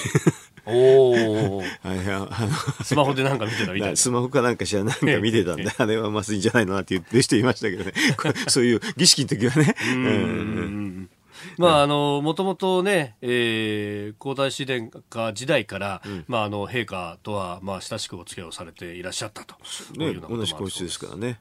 [0.66, 1.64] おお
[2.84, 3.96] スマホでなんか見てたみたいな。
[3.96, 7.94] スマホかなんかしらなんか見てたんであれはまずいんじゃないのなって言ってる人いましたけどね。
[8.48, 9.76] そういう儀式の時はね。
[9.94, 11.10] うん
[11.58, 19.56] まあ、あの、もともとね、えー、皇太子殿下時代から、うん、まあ、あの、陛下とは、まあ、親しくお付き合いをされていらっしゃったと。
[19.98, 21.40] ね、同じ皇室ですからね。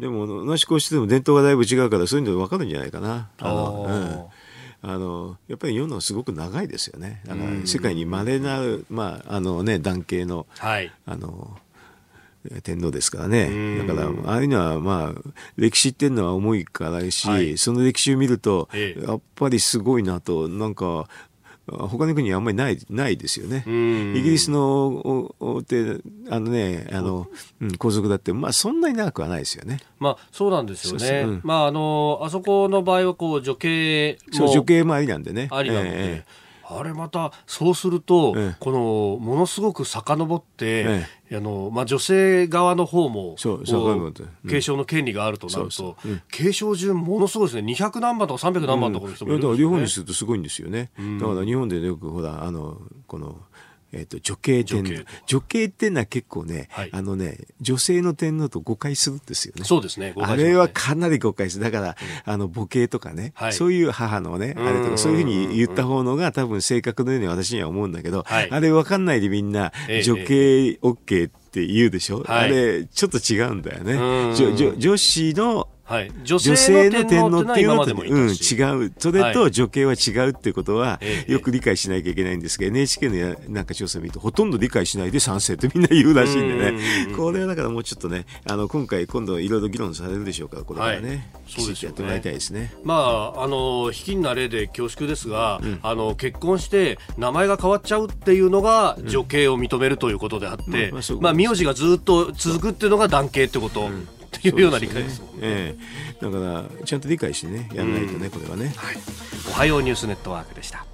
[0.00, 3.30] でも、同じ皇室でも伝統がだいぶ違うから、そういうの分かるんじゃないかな。
[3.38, 4.35] あの、うん
[4.82, 7.22] あのやっぱり世のすごく長いですよね。
[7.28, 8.60] あの世界に稀な、
[8.90, 11.58] まああのね、男系の,、はい、あの
[12.62, 13.78] 天皇ですからね。
[13.78, 21.08] だから、ああいうのは、まあ、歴史っていうのは重いからし、はい、その歴史を見ると、やっぱりすごいなと、なんか、
[21.66, 23.64] 他の国はあんまりないないですよね。
[23.66, 25.98] イギリスのおって
[26.30, 27.26] あのねあの、
[27.60, 29.80] うん、皇族だってまあそんなに長くはないですよね。
[29.98, 31.24] まあそうなんですよね。
[31.26, 35.48] うん、まああのあそこの場合はこう女系も女系もありなんでね。
[35.50, 35.90] ありなので。
[35.94, 43.36] えーあれまたそうすると、ええ、このものすごく遡って、え、あのまあ、女性側の方も
[44.48, 45.96] 継承の権利があるとなると、
[46.30, 47.72] 継承順ものすごいですね。
[47.72, 53.40] 200何番とか300何番とかの人もいるんですよ、ね、だから両方にするとすごいんですよね、うん、だから日本でよくほらあのこの
[53.96, 55.04] えっ、ー、と、女系天皇。
[55.26, 55.66] 女系。
[55.66, 59.64] ってのは結構ね、はい、あのね、女性の天皇と誤解するんですよね。
[59.64, 60.06] そうですね。
[60.16, 60.22] ね。
[60.22, 61.64] あれはかなり誤解する。
[61.64, 69.72] だから、うん、あの、母系とかね、はい、そういう母のね、あれとか、そういうふうに言った方のが多分正確のように私には思うんだけど、はい、あれ分かんないでみんな、
[70.04, 74.34] 女系 OK って言うでしょ、ええ、あれ、ちょっと違うんだよね。
[74.78, 78.92] 女子のはい、女性の天皇っていうのは、うん、違う。
[78.98, 87.14] それと女系は違うっていうことは、よく理解しなきゃいけないんですが、NHK のなんか調査を見ると、ほとんど理解しないで賛成ってみんな言うらしいんでね。
[87.16, 92.72] これはだからもうちょっとね、あの、今回、今度いろいろ議論されるでしょうから、これからね、はい、そうですやってもらいたいですね。
[92.82, 103.82] まあ、あの、卑近な例で恐縮ですが、うん、あの、結婚して名前が変わっちゃうっていうのが、女系を認めるということであって、うん、まあ、名字がずっと続くっていうのが男系ってこと。
[103.82, 105.38] うんっていうような理解ですもんね。
[105.42, 108.96] ええだからちゃんと理解してねやらないとね、これはね、はい。
[109.50, 110.86] おはようニュースネットワークでした。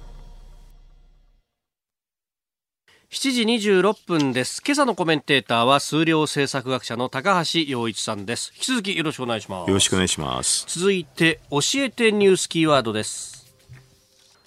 [3.13, 4.61] 7時26分です。
[4.65, 8.51] 今朝のコメンテーターは数量政策学者の高橋洋一さんです。
[8.55, 9.67] 引き続きよろしくお願いします。
[9.67, 10.65] よろしくお願いします。
[10.67, 13.53] 続いて教えてニュースキーワードです。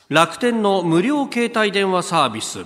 [0.09, 2.65] 楽天の無料携帯電話サービス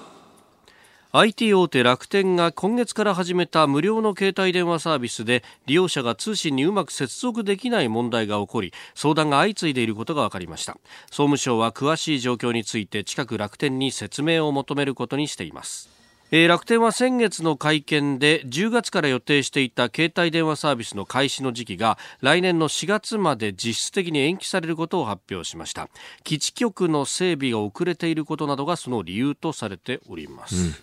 [1.13, 10.75] IT 大手楽天が今月から始めた無料の携帯電話サービスで利用者が通信にうまく接続できない問題が起こり相談が相次いでいることが分かりました。
[11.07, 15.91] 総務省は詳しい状況について近く楽天に説明を求めることにしています、
[16.31, 25.89] 楽天は先月の会見で10月から予定していた携帯電話サービスの開始の時期が来年の4月まで実質的に延期されることを発表しました。
[26.23, 30.75] 基地局の整備が遅れていることなどがその理由とされております、うん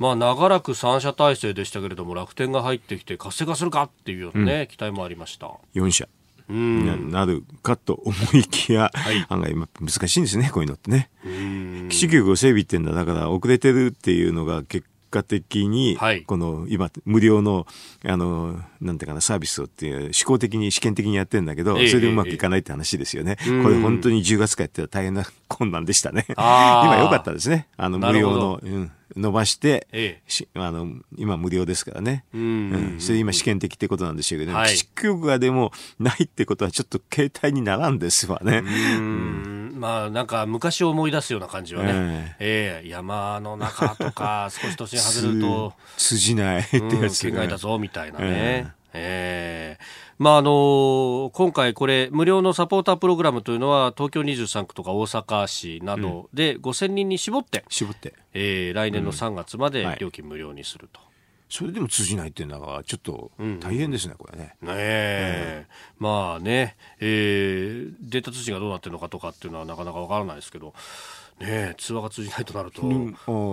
[0.00, 5.50] まあ、長らく三社体制でしたけれども楽天が入ってきて活性化するかっていうようなね、うん、期待もありました。
[5.74, 6.08] 4社
[6.48, 11.10] なるかと思いきや、はい、案外難しいんですねこういうのってね。
[11.90, 12.92] 基地局を整備ってんだ。
[12.92, 17.66] だから遅れてるっていうのが結果的に、はい、この今無料の
[18.04, 26.24] あのなんていうかなサービスをっていう試行的に試験的にやってるんだけど、それでうまくいかないって話ですよね、これ本当に10月からやってたら大変な困難でしたね。
[26.30, 27.68] 今良かったですね。
[27.76, 38.62] あの無料の、うん、伸ばして、ええ、あの今無料ですからね、うん、うん、それ今試験的ってことなんでしょうけど、ね、基地局がでもないってことはちょっと携帯にならんですわね。
[38.64, 41.90] うんまあなんか昔を思い出すような感じはね、
[42.38, 42.82] ええ。
[42.84, 48.24] えー、山の中とか 少し年外れると通じないってやつ、ね、うん、だぞみたいなね。
[48.26, 61.00] えーえーまああの今回、これ無料のサポータープログラムというのは東京23区とか大阪市などで5000人に絞って,、絞って、えー、来年の3月まで料金無料にすると。
[61.50, 64.54] それでも通じないっていうのはちょっと大変ですね、うん、これね。
[64.62, 65.66] ねえ、
[65.98, 70.72] うん、まあね、えー、データ通信がどうなってるのかとかっていうのはなかなかわからないですけど。
[71.40, 72.82] ね、通話が通じないとなると、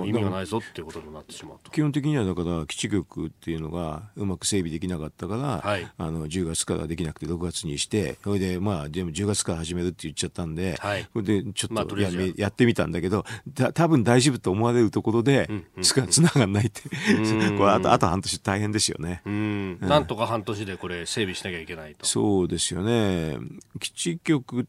[0.05, 1.71] 意味がないぞっていうことになってしまうと。
[1.71, 16.81] 基本的にはだから基地局っていうのがうまく整備できなかったから、はい、あの10月からできなくて6月にしてそれでまあでも10月から始めるって言っちゃったんで、はい、それでちょっとや,、まあ、やってみたんだけどた多分大丈夫と思われるところで、うんうん、つながんないって。
[17.57, 22.05] これあとあと半年大変ですよね、うん、なんとか半年でこれ整備しなきゃいけないと。
[22.05, 23.37] そうですよね。
[23.79, 24.67] 基地局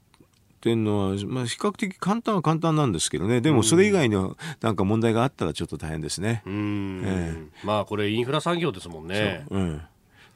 [0.58, 6.42] っていうのは、まあ、比較的簡単は簡単なんですけどね、でもそれ以外のなんか問題があったらちょっと大変ですね。
[6.46, 9.46] うん、ええ、まあこれインフラ産業ですもんね。
[9.50, 9.56] う。
[9.56, 9.80] うん、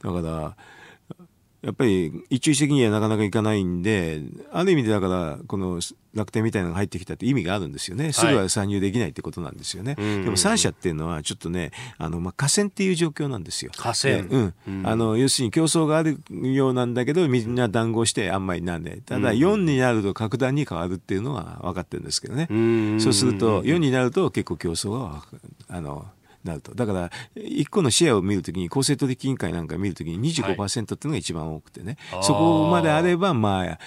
[0.01, 0.55] だから
[1.63, 4.21] やっぱり一朝一夕にはなかなかいかないんで、
[4.51, 5.79] ある意味でだから、この
[6.13, 8.11] 楽天みたいなのが入ってきたって意味があるんですよね。
[8.11, 9.95] すぐは参入できないってことなんですよね。
[9.97, 13.71] はい、でも3社っていうのはちょっとね、あの、まあ、河川っていう状況なんですよ。
[13.77, 14.53] 河川うん。
[14.67, 22.49] うん、あの、要するに競争があるようなんだけど、みんな談合してあんまりなんで、ただ4になると格段に変わるっていうのは分かってるんですけどね。
[22.51, 25.23] うそうすると、4になると結構競争が、
[25.69, 26.07] あの、
[26.43, 26.75] なると。
[26.75, 33.79] だから、1個のシェアを見るときに、公正取引委員会なんか見るときに25%っていうのが一番多くてね、はい、そこまであれば、まあ、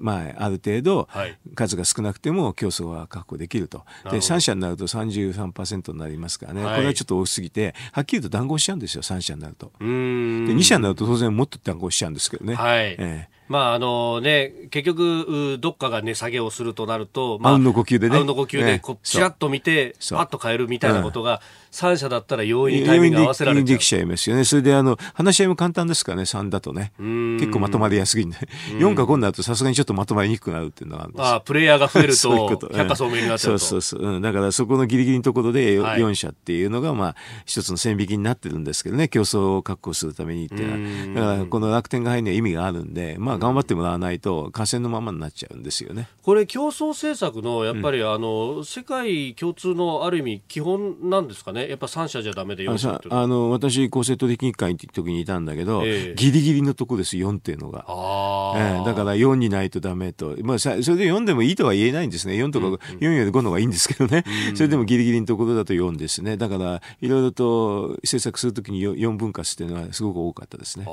[0.00, 1.08] まあ、ある程度、
[1.54, 3.84] 数が少なくても競争は確保できると。
[4.04, 9.72] で、3社になると33%になりますからね、はい、これはちょっと多すぎて、はっきりと談合しちゃうんですよ、3社になると。
[9.80, 12.54] で、2社になると当然もっと談合しちゃうんですけどね。
[12.54, 12.96] はい。
[12.98, 18.16] えーまああのね、結局、どっかが値下げをするとなると、まあ、あうんの呼吸でね。
[18.16, 21.40] あうんの呼吸で、こちらっと見て、パッと変えるみたいなことが、
[21.72, 23.66] 3社だったら容易にタイミング合わせられち。
[23.66, 24.44] できちゃいますよね。
[24.44, 26.92] それで、あの、話し合いも簡単ですからね、3だとね。
[26.98, 28.36] 結構まとまりやすいんで。
[28.78, 33.58] 4か5になるとさすがにちょっとまとまりにくくなるっていうのがあるんですああ、プレイヤーが増えると、百科聡明になっちゃうと。
[33.58, 34.10] そうそうそう。
[34.14, 41.28] うん、だからそこのギリギリのところで4社っていうのが、まあ、一つの線引きになってるんですけどね、競争を確保するためにっていうのは。
[41.32, 46.08] だから、この楽天が入るには意味があるんで、まあ、頑張ってもらわないと、河川のままになっちゃうんですよね。
[46.22, 51.68] これ、競争政策の、やっぱり、あの、世界共通のある意味、基本なんですかね？
[51.68, 57.84] やっぱ3社じゃダメで4社あの、私、公正取引委員会って時にいたんだけど、えー、ギリギリのとこです、4っていうのが。
[57.88, 60.36] えー、だから4にないとダメと。
[60.42, 62.34] まあ、それで4でもいいとは言えないんですね。
[62.34, 62.66] 4とか、
[63.00, 64.24] 4より5の方がいいんですけどね。
[64.54, 66.36] それでもギリギリのところだと4ですね。
[66.36, 70.86] だから、いろいろと政策するときに 4, 4分割っていうのはすごく多かったですね。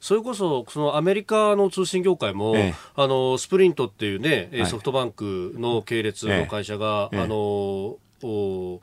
[0.00, 8.80] それこそ、そのアメリカの通信業界も、えー、あの、スプリントっていうね、ソフトバンクの系列の会社が、えー、あの、お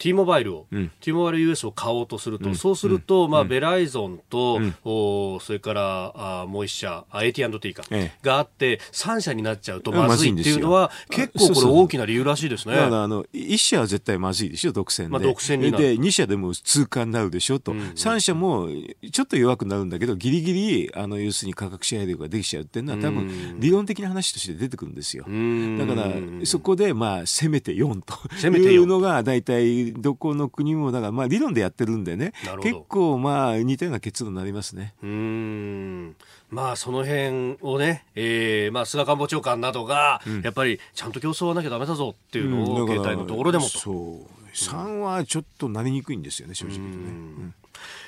[0.00, 12.76] T モバイルを、うん、T モバイル US を買おうとすると、うん、そうすると、うん、まあ、ベライゾンと、おそれからあもう一社、AT&T か、ええ、があって、3社になっちゃうとまずいっていうのは、結構これ大きな理由らしいですね。
[12.76, 15.08] だからあの、1社は絶対まずいでしょ、独占で。
[15.10, 18.70] まあ、独占にで、2社でも通過になるでしょと、うんうん、3社も
[19.12, 25.24] ちょっと弱くなるんだけど、ぎりぎり、あの、要するに価格支配力ができちゃうっていうのは、多分、理論的な話として出てくるんですよ。
[25.24, 34.94] だから、そこで、まあ、せめて4というのが、大体、どこの国もだからまあ理論でやってるんでね結構まあ似たような結論になりますね。
[35.02, 36.16] うん
[36.50, 43.78] まあその辺をね、えー、まあ菅官房長官などが、やっぱりちゃんと競争はなきゃだめだぞっていうのを、携帯のところでもと。
[43.78, 47.04] そう3はちょっとなりにくいんですよね正直言うとね。
[47.04, 47.54] うん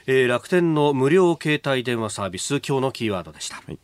[0.06, 3.56] えー、楽天の無料携帯電話サービス今日のキーワードでした。
[3.56, 3.78] はい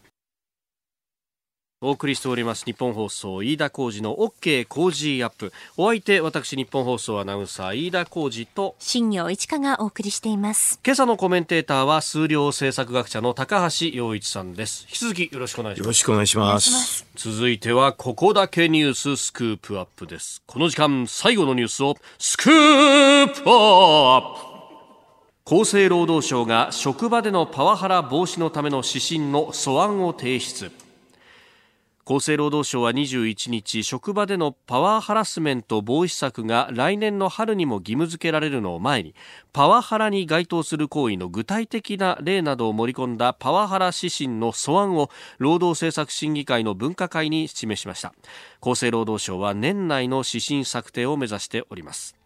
[1.81, 5.53] お送りしております日本放送飯田浩二の OK 工事アップ。
[5.77, 10.81] お相手私日本放送アナウンサー飯田浩二と新業一華がお送りしています。
[10.85, 14.87] 今朝のコメンテーターは数量政策学者の高橋洋一さんです。
[14.89, 15.87] 引き続きよろしくお願いします。
[15.87, 17.07] よろしくお願いします。
[17.15, 20.43] 続いてはここだけニューススクープアップです。
[20.49, 24.23] この時間最後のニュースをスクープアッ
[25.47, 25.55] プ。
[25.61, 30.73] 厚生労働省が職場でのパワハラ防止のための指針の素案を提出
[32.11, 39.15] 厚生労働省は21日職場でのパワーハラスメント防止策が来年の春にも義務付けられるのを前に
[39.53, 48.15] パワハラに該当する行為の具体的な例などを盛り込んだパワハラ指針の素案を労働政策審議会の分科会に示しました。
[48.63, 52.18] 厚生労働省は年内の指針策定を目指しております。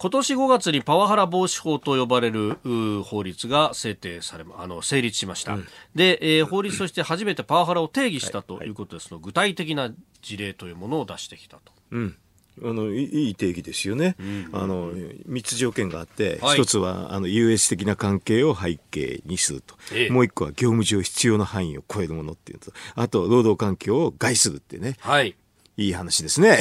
[0.00, 2.56] 今年5月にパワハラ防止法と呼ばれる
[3.02, 8.70] 法律が制定されあの成立しました、うん、で、えー、法律として初めてパワハラを定義したとい。
[8.70, 9.10] うことです。
[9.10, 9.90] の、はいはい、具体的な
[10.22, 11.72] 事例というものを出してきたと。
[11.90, 12.16] うん。
[12.62, 25.36] あのいい定義ですよね、うん、あの3つ条件があって、はい、1つはあの優越的な関係を背景にすると、ええ、もう1個は業務上必要な範囲を超えるものっていうとあと労働環境を害するってね、はい、
[25.78, 26.58] いい話ですね。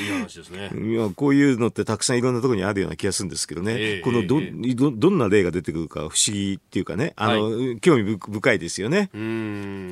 [0.00, 0.70] いい話ですね。
[0.74, 3.74] いや、こういうのってたくさんいろんなところにあるような気がするんですけどね。
[3.78, 9.10] えー、このど、えー、ど、どんな例が出てくるか不思議っていうかね、あの、はい、興味深いですよね。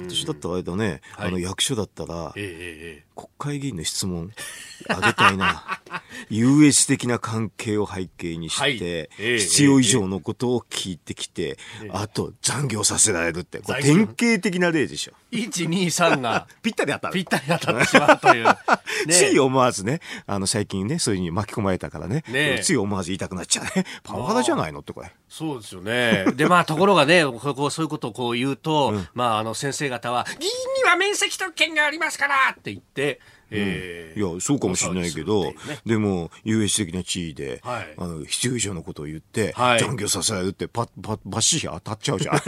[0.09, 4.33] 私だったらあれだね、はい、あの役所だったら、えー、国会議員の質問
[4.89, 5.81] あげたいな。
[6.31, 11.59] 優越的な関係を背景にして、はい、必要以上のことを聞いてきて、
[11.91, 15.13] あと残業させられるって、これ典型的な例でしょ。
[15.33, 17.15] 1、2、3が ぴったり当たる。
[17.15, 18.45] ぴったり当たってしまうという。
[19.07, 23.85] ね、つい思わずね、あの最近ね、そういうに巻き込まれたからね、ねつい思わず言いたくなっちゃうね。
[24.03, 25.13] パワハラじゃないのってこれ。
[25.29, 26.27] そうですよね。
[26.35, 30.51] で、まあところがね、こうそういうことをこう言うと、うん、まああの先生方は、議員
[30.83, 42.41] には面積特権がありますからって言って、it えー、いやそうかもしれないけど、ね、でも優越的な地位で、はい、あの必要以上のことを言って、はい、残業させられるってパッパッバッシリ当たっちゃうじゃん。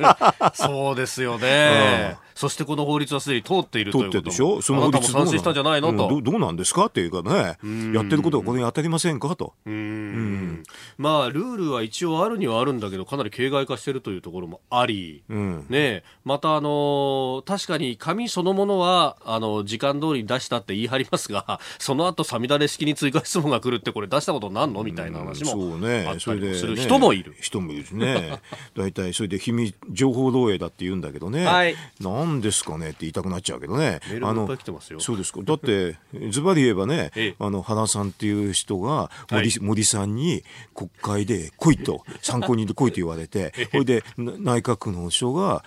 [0.54, 4.62] そうですよね、うん、そしてこの法律はすでに通っているということでしょ？
[4.62, 5.92] その法律賛成したんじゃないの？
[5.92, 6.86] と、うん、どどうなんですか？
[6.86, 7.58] っていうかね。
[7.94, 9.34] やってることがこれに当たりませんか？
[9.36, 9.54] と。
[9.66, 10.62] うん。
[10.96, 24.82] まあルールは一応あるにはあるんだけどかなり形骸化してるというところもあり、うん、ねまたあの確かに紙そのものはあの時間通りに出してしたって言い張りますが、 その後さみだれ式に追加質問が来るって、これ出したことなんの？
[24.82, 25.74] みたいな話も
[26.08, 27.36] あったりする人もいる。
[27.40, 28.38] 人もいるしね。
[28.76, 31.44] 大体、それで秘密、情報漏洩だって言うんだけどね。
[31.44, 31.74] はい。
[32.00, 34.00] なんですかねって言いたくなっちゃうけどね。
[34.22, 34.48] あの、
[34.98, 35.40] そうですか。
[35.42, 35.96] だって、
[36.30, 40.42] ズバリ言えばね、あの、原さんっていう人が森、はい、森さんに
[40.74, 45.64] 国会で来いと、参考人で来いと言われて、それで内閣の人が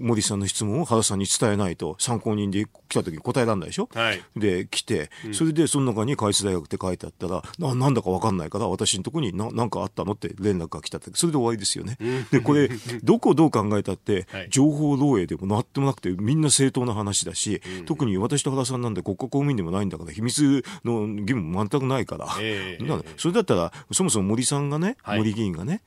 [0.00, 3.88] 森さんの質問を原さんに伝えないと、参考人で来た時に答えられないでしょ？
[3.94, 4.17] はい。
[4.36, 11.96] で来て、それでその中に海津大学って書いてあったら、ななんだか分かんないから、私のとこにななんかあったのって連絡が来たって、それで終わりですよね。
[12.30, 12.68] で、これ、
[13.02, 25.82] どこをどう考えたって、情報漏洩でもなってもなくて、みんな正当な話だし、特に私と原さんなんで国家公務員でもないんだから、秘密の義務も全くないから、えー、それだったら、そもそも森さんがね、森議員がね、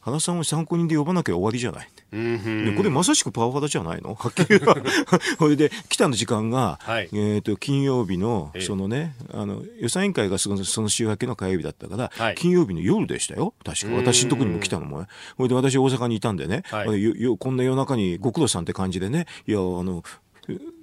[0.00, 1.88] 原さんを参考人で呼ばなきゃ終わりじゃない。
[2.10, 4.14] でこれまさしくパワハラじゃないの？
[4.14, 4.60] はっきり
[5.38, 13.54] これ で来たの時間が、はい、えーと、金曜日のそのねあの予算委員会がそのその週明けの火曜日だったから、はい、金曜日の夜でしたよ。
[13.64, 13.94] 確か。
[13.94, 19.26] 私のとこにも来たのもこれで私大阪にいたんでね、はい、こんな夜中にご苦労さんって感じでね。
[19.46, 20.02] いやあの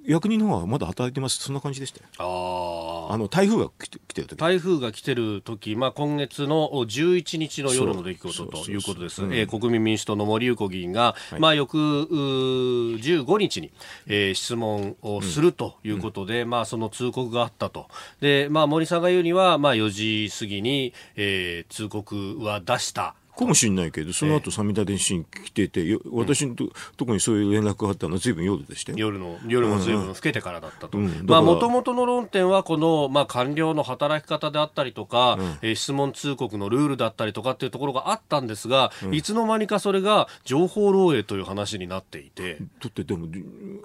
[0.06, 1.38] 役人の方はまだ働いてます。
[1.38, 2.06] そんな感じでしたよ。
[2.18, 4.38] ああの台風が来て来てる時。
[4.38, 13.72] 台風が来てる時、まあ、今月の11日の夜の出来事ということです、えー、国民民主党の森裕子議員が、はい、まあ、翌15日に、
[14.06, 17.88] えー、質問をするということで、うん、まあ、その通告があったと。
[18.20, 28.98] で、まあ、森さんが言うには、まあ、4時過ぎに、えー、通告は出したかもしれないけど、その後、三田電信来てて、私のと、とこにそういう連絡があったのはずいぶん夜でしたよ。
[28.98, 30.98] 夜の、夜もずいぶん老けてからだったと。
[30.98, 42.56] まあ、もともとの論点は、この、まあ、官僚の働き方であったりとか、うん、えー、質問通告のルールだったりとかっていうところがあったんですが、うん、いつの間にかそれが情報漏洩という話になっていて。
[42.82, 43.28] だって、でも、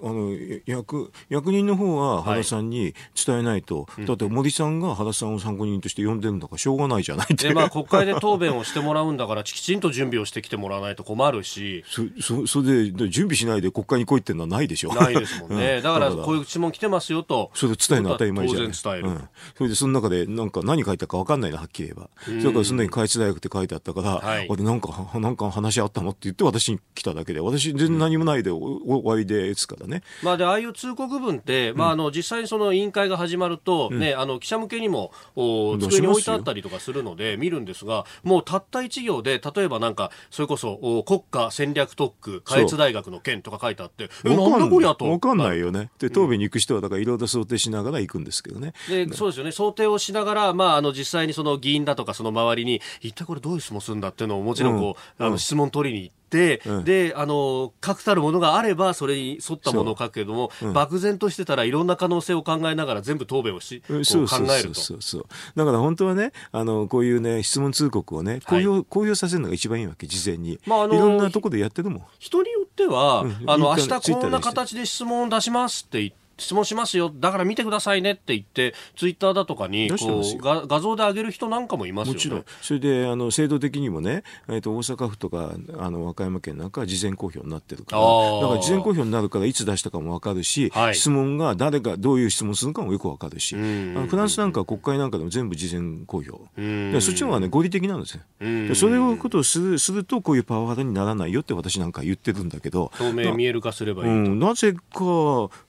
[0.02, 0.36] あの、
[0.66, 2.94] 役、役人の方は原さんに
[3.24, 7.48] 伝えないと、はい、だって森さんが原さんを参考人として呼んでるんだからしょうがないじゃないって。
[7.48, 11.84] で、まあ、国会で答弁をしてもらうんだからきちんと準備をしてきてもらわないと困るし。
[11.86, 14.94] そそそれで準備しないで国会に来いっていうのはないでしょ。
[14.94, 17.50] ないですもんね、うん、だからこういう質問来てますよと。
[17.54, 18.68] それ伝えるの当たり前じゃない。
[18.68, 45.90] 当然伝える、うん、それでその中でなんか何書いたか分かんないなはっきり言えば、うん、それからその時に開発大学って書いてあったから、はい、俺なんかなんか話あったのって言って私に来ただけで私全然何もないで終わりですからね、まあでああいう通告文って、まああの実際にその委員会が始まるとね、あの記者向けにもお机に置いてあったりとかするので見るんですがもうたった一行で例えばなんかそれこそお国家戦略特区下越大学の件とか書いてあってえなんだこりゃと分かんないよね。
[45.98, 48.72] で答弁に行く人はだからいろいろ想定しながら行くんですけどね。
[48.88, 49.52] でそうですよね。
[49.52, 56.23] 想定をしながら、まあ、あの実際にその議員だとかその周りに一体これどういう質問するんだっていうのをもちろんこう、うん、あの質問取りに行って、
[56.64, 60.66] うん、であの確たるものがあればそれに沿ったものを書くけども、う。
[60.66, 65.26] ん、漠然としてたらいろんな可能性を考えながら全部答弁をし、うん、そう考えるとそうそう。
[65.56, 72.02] だから本当はねあのこういうね質問通告をね公表はい、公表させるのが一番いいわけ事前に、まあ、あのいろんなところでやってるもん。
[72.18, 77.12] 人によっては、あの明日こんな形で質問を出しますって言って質問しますよ。
[77.14, 82.16] だから見てくださいねって言ってツイッターだとかにこう画画像で上げる人なんかもいますよね。
[82.16, 82.44] もちろん。
[82.62, 96.32] それであの制度的にもね、えー、と大阪府とかあの和歌山県なんかは事前公表になってるからだから事前公表になるからいつ出したかも分かるし、はい、質問が誰がどういう質問するかもよく分かるしフランスなんかは国会なんかでも全部事前公表。
[96.56, 98.22] でそっちの方がね合理的なんですよ。
[98.40, 104.80] でそれをことをするするとこういうパワハラにならないよって私なんか言ってるんだけど透明見える化すればいいと、うん、なぜか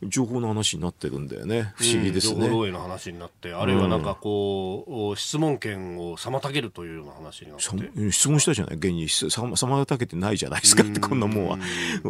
[0.03, 1.74] 情報の話になってるんだよね。
[1.76, 8.12] 不思議ですね、情報漏洩の話になってあるいはなんかこう、質問権を妨げるというような話になって。
[8.12, 8.76] 質問したじゃない？
[8.76, 11.58] 現に妨げてないじゃないですかってこんなもんは。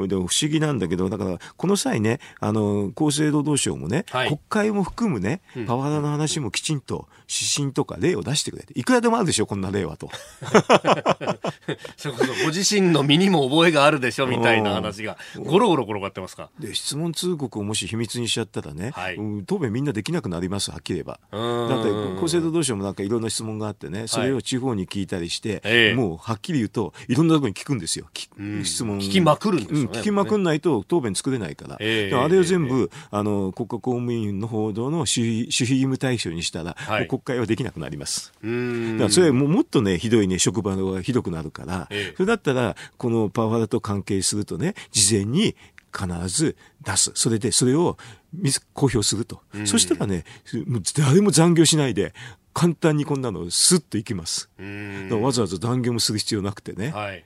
[0.08, 8.78] でも不思議なんだけどだからこの際ねあの厚生労働省もね、はい、国会も含むねパワハラの話もきちんと指針とか例を出してくれて。
[8.80, 10.10] いくらでもあるでしょこんな例はと。
[11.98, 15.18] そこそご自身の身にも覚えがあるでしょみたいな話が。
[15.38, 16.50] ゴロゴロ転がってますか？
[16.60, 21.20] で質問通告をもし秘密にしちゃったらね、はい、答弁みんなできなくなりますはっきり言えば。
[21.32, 28.08] だって厚生労働省もなんかいろんな質問があってねそれを地方に聞いたりして、はい、もうはっきり言うといろんなところに聞くんですよ。
[28.64, 29.00] 質問。
[29.00, 45.56] 聞きまくるんですよ、ね、聞きまくんないと答弁作れないから、えー、あれを全部、あの国家公務員の報道の守秘守秘義務対象にしたら、はい、国会はできなくなりますだからそれももっとねひどいね職場がひどくなるから、えー、それだったらこのパワハラと関係するとね事前に
[45.96, 47.12] 必ず出す。
[47.16, 47.98] それで、それを
[48.74, 49.40] 公表すると。
[49.54, 50.26] うん、そしたらね、
[50.98, 52.14] 誰も残業しないで、
[52.54, 54.50] 簡単にこんなのスッといきます。
[55.10, 56.90] わざわざ残業もする必要なくてね。
[56.90, 57.24] はい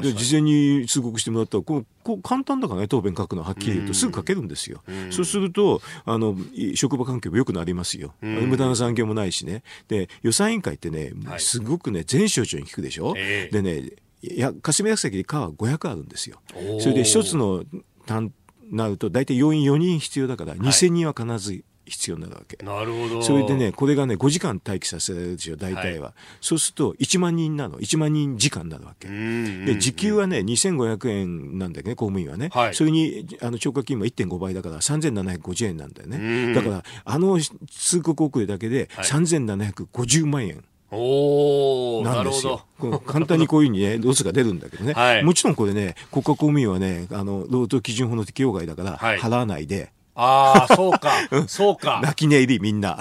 [0.00, 4.82] で事前に通告してもらったらこうこう簡単だからね答弁書くのはっきり言うとすぐ書けるんですよ。
[5.10, 6.36] そうするとあの
[6.74, 8.14] 職場環境も良くなりますよ。
[8.20, 9.62] 無駄な残業もないしね。
[9.88, 13.14] で予算委員会ってねすごくね全省庁に聞くでしょ？
[13.16, 13.90] えー、でね
[14.22, 16.40] や霞が関で課は500あるんですよ。
[16.80, 17.64] それで一つの
[18.06, 18.32] 単
[18.70, 23.22] なると大体要員4人必要だから2000人は必ず必要になるわけ、なるほど。
[23.22, 27.78] それでねこれがね5時間待機させられるでしょ大体は、はい、そうすると1万人なの。
[27.78, 29.08] 1万人時間になるわけ。
[29.08, 36.54] で時給はね2500円なんだけどね公務員はね、はい、それにあの超過勤務は1.5倍だから3750円なんだよね。
[36.54, 37.38] だからあの
[37.70, 40.64] 通告遅れだけで3750万円、
[40.96, 42.64] おなんですよ。
[43.06, 44.92] 簡単にこういうふうにね、 ロスが出るんだけどね。
[44.92, 49.92] はい、もちろんこれね、国家公務員はね、あの、労働基準法の適用外だから、払わないで。
[50.14, 51.12] ああ、そうか、
[51.48, 52.00] そうか。
[52.02, 52.98] 泣き寝入り、みんな。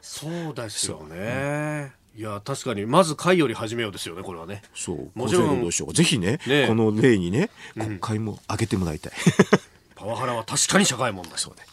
[0.00, 1.92] そうですよね。
[2.16, 2.86] いや確かに。
[2.86, 4.62] まず会より始めようですよねこれはね。
[4.74, 5.10] そう。
[5.14, 5.70] もちろん。
[5.70, 9.56] ぜひね、ね、この例にね国会も上げてもらいたい、うん、
[9.94, 11.32] パワハラは確かに社会問題。
[11.36, 11.66] そうね。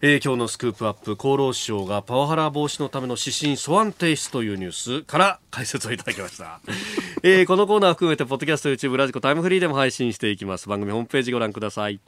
[0.00, 6.60] えー、今日のスクープアップ厚労省がパワハラ防止のための指針素案提出というニュースから解説をいただきました、
[7.24, 10.68] えー、このコーナー含めてポッドキャスト YouTube ラジコタイムフリーでも配信していきます。
[10.68, 11.98] 番組ホームページご覧ください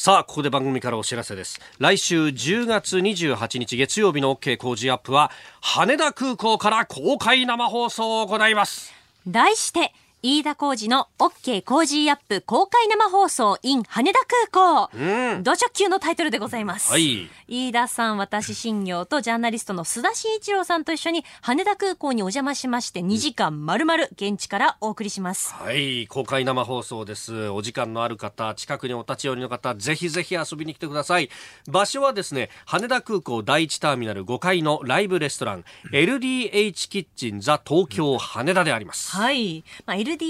[0.00, 1.58] さあ、ここで番組からお知らせです。
[1.80, 8.94] 来週10月28日月曜日の OK 工事アップは、羽田空港から公開生放送を行います。
[9.26, 9.92] 題して、
[10.24, 14.18] 飯田浩二の OK 工事アップ公開生放送 in 羽田
[14.50, 14.90] 空港。
[14.92, 15.44] うん。
[15.44, 16.90] 土直球のタイトルでございます。
[16.90, 17.28] はい。
[17.46, 25.54] 飯田さん、私、新業とジャーナリストの須田慎一郎さんと一緒に羽田空港にお邪魔しまして2時間丸々現地からお送りします。
[25.54, 26.08] はい。
[26.08, 27.48] 公開生放送です。
[27.50, 31.30] お時間のある方、近くにお立ち寄りの方、ぜひぜひ遊びに来てください。
[31.68, 39.16] 場所はですね、羽田空港第一ターミナル5階のライブレストラン、LDH キッチンザ東京羽田であります。
[39.16, 39.62] はい。
[39.86, 40.24] まあ LDH と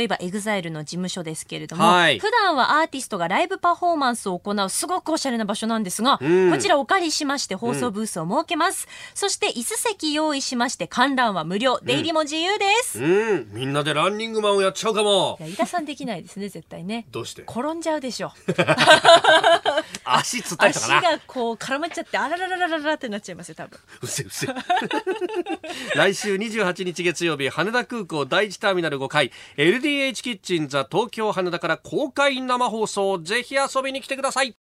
[0.00, 8.86] いえば EXILE の事務所ですけれども、はい、普段はアーティストがライブパフォーマンスを行うすごくおしゃれな場所なんですが、うん、こちらお借りしまして放送ブースを設けます。
[8.86, 13.02] うん、そして椅子席用意しまして観覧は無料、出入りも自由です。
[13.02, 15.36] うん、みんなでランニングマンをやっちゃうかも。
[15.40, 17.06] いや、井田さんできないですね、絶対ね。
[17.10, 17.42] どうして？
[17.42, 18.32] 転んじゃうでしょ。
[20.04, 20.98] 足つったりとかな。
[20.98, 23.78] 足がこう絡まっちゃって、あららららららってなっちゃいますよ、多分。
[24.02, 24.46] うせうせ。
[25.94, 29.23] 来週28日月曜日、羽田空港第一ターミナル5階、
[29.56, 34.52] LDH キッチンザ東京羽田から公開生放送、ぜひ遊びに来てください。